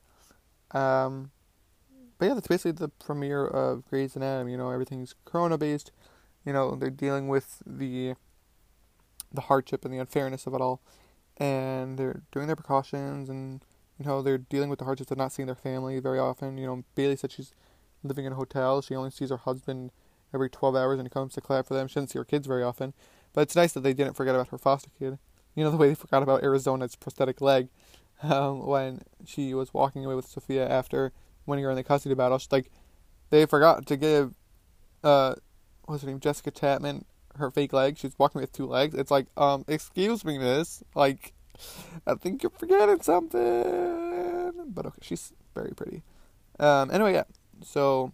Um 0.70 1.33
but 2.20 2.26
yeah, 2.26 2.35
that's 2.35 2.48
basically 2.48 2.72
the 2.72 2.88
premiere 2.88 3.46
of 3.46 3.88
Grey's 3.88 4.14
Anatomy. 4.14 4.52
You 4.52 4.59
know, 4.59 4.70
everything's 4.70 5.14
Corona 5.24 5.56
based. 5.56 5.90
You 6.44 6.52
know, 6.52 6.74
they're 6.76 6.90
dealing 6.90 7.28
with 7.28 7.62
the 7.66 8.14
the 9.33 9.40
hardship 9.42 9.85
and 9.87 9.94
the 9.94 9.98
unfairness 9.98 10.46
of 10.46 10.52
it 10.52 10.61
all, 10.61 10.83
and 11.38 11.98
they're 11.98 12.20
doing 12.30 12.46
their 12.46 12.56
precautions, 12.56 13.30
and 13.30 13.64
you 13.98 14.04
know, 14.04 14.20
they're 14.20 14.37
dealing 14.37 14.68
with 14.68 14.80
the 14.80 14.85
hardships 14.85 15.11
of 15.11 15.16
not 15.16 15.33
seeing 15.33 15.46
their 15.46 15.54
family 15.54 15.98
very 15.98 16.18
often. 16.18 16.59
You 16.59 16.66
know, 16.66 16.85
Bailey 16.94 17.16
said 17.16 17.33
she's 17.33 17.52
living 18.02 18.26
in 18.26 18.33
a 18.33 18.37
hotel. 18.37 18.83
She 18.83 18.94
only 18.94 19.11
sees 19.11 19.30
her 19.30 19.38
husband 19.38 19.90
every 20.35 20.48
12 20.48 20.76
hours 20.76 20.98
and 20.98 21.06
he 21.06 21.11
comes 21.11 21.35
to 21.35 21.40
clap 21.40 21.66
for 21.66 21.74
them. 21.74 21.88
She 21.88 21.94
doesn't 21.94 22.09
see 22.09 22.18
her 22.18 22.24
kids 22.24 22.46
very 22.46 22.62
often. 22.62 22.94
But 23.33 23.42
it's 23.42 23.56
nice 23.56 23.72
that 23.72 23.80
they 23.80 23.92
didn't 23.92 24.14
forget 24.14 24.35
about 24.35 24.48
her 24.48 24.59
foster 24.59 24.90
kid. 24.98 25.18
You 25.54 25.64
know, 25.64 25.70
the 25.70 25.76
way 25.76 25.88
they 25.88 25.94
forgot 25.94 26.22
about 26.22 26.42
Arizona's 26.42 26.96
prosthetic 26.96 27.40
leg 27.40 27.68
um, 28.22 28.66
when 28.66 29.02
she 29.26 29.52
was 29.54 29.74
walking 29.74 30.04
away 30.04 30.14
with 30.14 30.26
Sophia 30.26 30.68
after 30.68 31.12
winning 31.50 31.64
her 31.64 31.70
in 31.70 31.76
the 31.76 31.84
custody 31.84 32.14
battle. 32.14 32.40
Like, 32.50 32.70
they 33.28 33.44
forgot 33.44 33.84
to 33.86 33.96
give, 33.96 34.34
uh, 35.04 35.34
what's 35.84 36.02
her 36.02 36.08
name, 36.08 36.20
Jessica 36.20 36.50
Chapman, 36.50 37.04
her 37.36 37.50
fake 37.50 37.72
leg. 37.72 37.98
She's 37.98 38.18
walking 38.18 38.40
with 38.40 38.52
two 38.52 38.66
legs. 38.66 38.94
It's 38.94 39.10
like, 39.10 39.26
um, 39.36 39.64
excuse 39.68 40.24
me, 40.24 40.38
miss. 40.38 40.82
Like, 40.94 41.34
I 42.06 42.14
think 42.14 42.42
you're 42.42 42.50
forgetting 42.50 43.02
something. 43.02 44.52
But 44.68 44.86
okay, 44.86 44.98
she's 45.02 45.32
very 45.54 45.72
pretty. 45.74 46.02
Um, 46.58 46.90
anyway, 46.90 47.12
yeah. 47.12 47.24
So, 47.62 48.12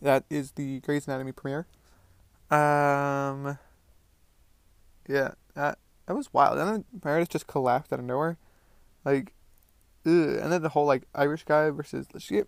that 0.00 0.24
is 0.28 0.52
the 0.52 0.80
Grey's 0.80 1.06
Anatomy 1.06 1.32
premiere. 1.32 1.66
Um, 2.50 3.58
yeah, 5.08 5.32
that, 5.54 5.78
that 6.06 6.14
was 6.14 6.32
wild. 6.32 6.58
And 6.58 6.68
then 6.68 6.84
Meredith 7.04 7.30
just 7.30 7.46
collapsed 7.46 7.92
out 7.92 8.00
of 8.00 8.04
nowhere. 8.04 8.36
Like, 9.04 9.32
ugh. 10.06 10.38
and 10.42 10.52
then 10.52 10.62
the 10.62 10.70
whole 10.70 10.86
like 10.86 11.04
Irish 11.14 11.44
guy 11.44 11.70
versus 11.70 12.06
she, 12.18 12.42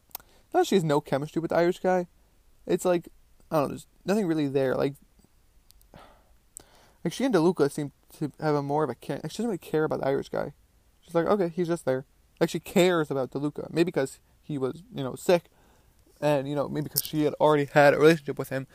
not 0.53 0.67
she 0.67 0.75
has 0.75 0.85
no 0.85 1.01
chemistry 1.01 1.41
with 1.41 1.51
the 1.51 1.57
Irish 1.57 1.81
guy. 1.81 2.07
It's 2.67 2.85
like 2.85 3.09
I 3.51 3.57
don't 3.57 3.63
know, 3.63 3.69
there's 3.69 3.87
nothing 4.05 4.27
really 4.27 4.49
there. 4.49 4.75
Like, 4.75 4.95
like 7.05 7.13
she 7.13 7.25
and 7.25 7.35
DeLuca 7.35 7.71
seem 7.71 7.93
to 8.19 8.33
have 8.41 8.55
a 8.55 8.63
more 8.63 8.85
of 8.85 8.91
a 8.91 8.95
care. 8.95 9.21
Like 9.23 9.33
she 9.33 9.39
doesn't 9.39 9.47
really 9.47 9.59
care 9.59 9.85
about 9.85 10.01
the 10.01 10.07
Irish 10.07 10.29
guy. 10.29 10.53
She's 11.01 11.15
like, 11.15 11.27
okay, 11.27 11.49
he's 11.49 11.69
just 11.69 11.85
there. 11.85 12.07
Like 12.41 12.51
she 12.51 12.61
cares 12.61 13.11
about 13.11 13.31
DeLuca, 13.31 13.73
maybe 13.73 13.85
because 13.85 14.19
he 14.43 14.59
was 14.59 14.83
you 14.95 15.05
know 15.05 15.15
sick, 15.15 15.45
and 16.21 16.49
you 16.49 16.55
know 16.55 16.69
maybe 16.69 16.85
because 16.85 17.05
she 17.05 17.25
had 17.25 17.35
already 17.35 17.67
had 17.67 17.95
a 17.95 17.99
relationship 17.99 18.39
with 18.39 18.49
him, 18.49 18.67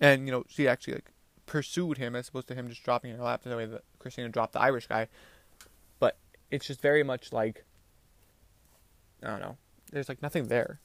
and 0.00 0.26
you 0.26 0.32
know 0.32 0.44
she 0.48 0.68
actually 0.68 0.94
like 0.94 1.12
pursued 1.46 1.98
him 1.98 2.14
as 2.14 2.28
opposed 2.28 2.46
to 2.48 2.54
him 2.54 2.68
just 2.68 2.84
dropping 2.84 3.10
in 3.10 3.16
her 3.16 3.24
lap 3.24 3.42
the 3.42 3.56
way 3.56 3.66
that 3.66 3.82
Cristina 3.98 4.28
dropped 4.28 4.52
the 4.52 4.60
Irish 4.60 4.86
guy. 4.86 5.08
But 5.98 6.18
it's 6.50 6.66
just 6.66 6.80
very 6.80 7.02
much 7.02 7.32
like 7.32 7.64
I 9.22 9.28
don't 9.28 9.40
know. 9.40 9.56
There's 9.90 10.08
like 10.08 10.22
nothing 10.22 10.48
there. 10.48 10.80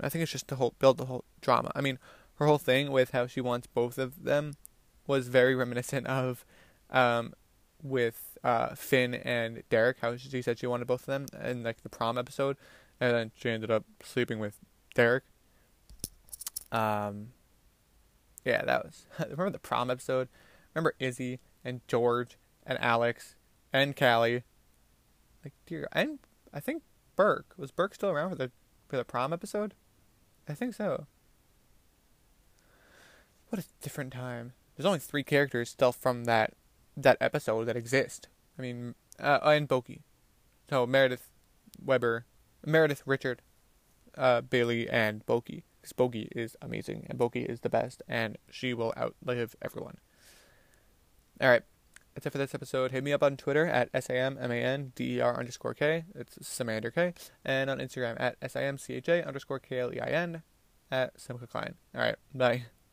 I 0.00 0.08
think 0.08 0.22
it's 0.22 0.32
just 0.32 0.48
to 0.48 0.56
whole 0.56 0.74
build 0.78 0.98
the 0.98 1.06
whole 1.06 1.24
drama. 1.40 1.70
I 1.74 1.80
mean, 1.80 1.98
her 2.36 2.46
whole 2.46 2.58
thing 2.58 2.90
with 2.90 3.12
how 3.12 3.26
she 3.26 3.40
wants 3.40 3.66
both 3.66 3.98
of 3.98 4.24
them 4.24 4.54
was 5.06 5.28
very 5.28 5.54
reminiscent 5.54 6.06
of 6.06 6.44
um, 6.90 7.34
with 7.82 8.38
uh, 8.42 8.74
Finn 8.74 9.14
and 9.14 9.62
Derek. 9.70 9.98
How 10.00 10.16
she 10.16 10.42
said 10.42 10.58
she 10.58 10.66
wanted 10.66 10.86
both 10.86 11.02
of 11.02 11.06
them 11.06 11.26
in 11.44 11.62
like 11.62 11.82
the 11.82 11.88
prom 11.88 12.18
episode, 12.18 12.56
and 13.00 13.14
then 13.14 13.30
she 13.36 13.50
ended 13.50 13.70
up 13.70 13.84
sleeping 14.02 14.38
with 14.38 14.58
Derek. 14.94 15.24
Um, 16.72 17.28
yeah, 18.44 18.64
that 18.64 18.84
was. 18.84 19.06
remember 19.20 19.50
the 19.50 19.58
prom 19.58 19.90
episode? 19.90 20.28
Remember 20.74 20.94
Izzie 20.98 21.38
and 21.64 21.80
George 21.86 22.36
and 22.66 22.78
Alex 22.80 23.36
and 23.72 23.96
Callie? 23.96 24.42
Like, 25.44 25.52
dear, 25.66 25.86
and 25.92 26.18
I 26.52 26.60
think 26.60 26.82
Burke 27.16 27.54
was 27.56 27.70
Burke 27.70 27.94
still 27.94 28.10
around 28.10 28.30
for 28.30 28.36
the 28.36 28.50
for 28.88 28.96
the 28.96 29.04
prom 29.04 29.32
episode? 29.32 29.74
I 30.48 30.54
think 30.54 30.74
so. 30.74 31.06
What 33.48 33.62
a 33.62 33.64
different 33.80 34.12
time. 34.12 34.52
There's 34.76 34.86
only 34.86 34.98
three 34.98 35.22
characters 35.22 35.70
still 35.70 35.92
from 35.92 36.24
that 36.24 36.54
that 36.96 37.18
episode 37.20 37.64
that 37.64 37.76
exist. 37.76 38.28
I 38.58 38.62
mean, 38.62 38.94
uh, 39.18 39.38
and 39.42 39.68
Bokhee. 39.68 40.02
So 40.70 40.86
Meredith 40.86 41.30
Webber, 41.82 42.26
Meredith 42.64 43.02
Richard, 43.06 43.42
uh, 44.16 44.40
Bailey, 44.40 44.88
and 44.88 45.24
Bokhee. 45.26 45.62
Because 45.82 46.24
is 46.34 46.56
amazing, 46.62 47.06
and 47.10 47.18
Bokhee 47.18 47.44
is 47.44 47.60
the 47.60 47.68
best, 47.68 48.02
and 48.08 48.38
she 48.50 48.72
will 48.72 48.94
outlive 48.96 49.54
everyone. 49.60 49.98
All 51.42 51.48
right, 51.48 51.62
that's 52.14 52.26
it 52.26 52.30
for 52.30 52.38
this 52.38 52.54
episode. 52.54 52.92
Hit 52.92 53.04
me 53.04 53.12
up 53.12 53.22
on 53.22 53.36
Twitter 53.36 53.66
at 53.66 53.90
S-A-M-M-A-N-D-E-R 53.92 55.36
underscore 55.38 55.74
K. 55.74 56.04
It's 56.14 56.38
Sammander 56.38 56.94
K. 56.94 57.14
And 57.44 57.68
on 57.68 57.78
Instagram 57.78 58.16
at 58.20 58.36
S-I-M-C-H-A 58.40 59.26
underscore 59.26 59.58
K-L-E-I-N 59.58 60.42
at 60.90 61.20
Simcha 61.20 61.46
Klein. 61.46 61.74
All 61.94 62.00
right, 62.00 62.16
bye. 62.34 62.64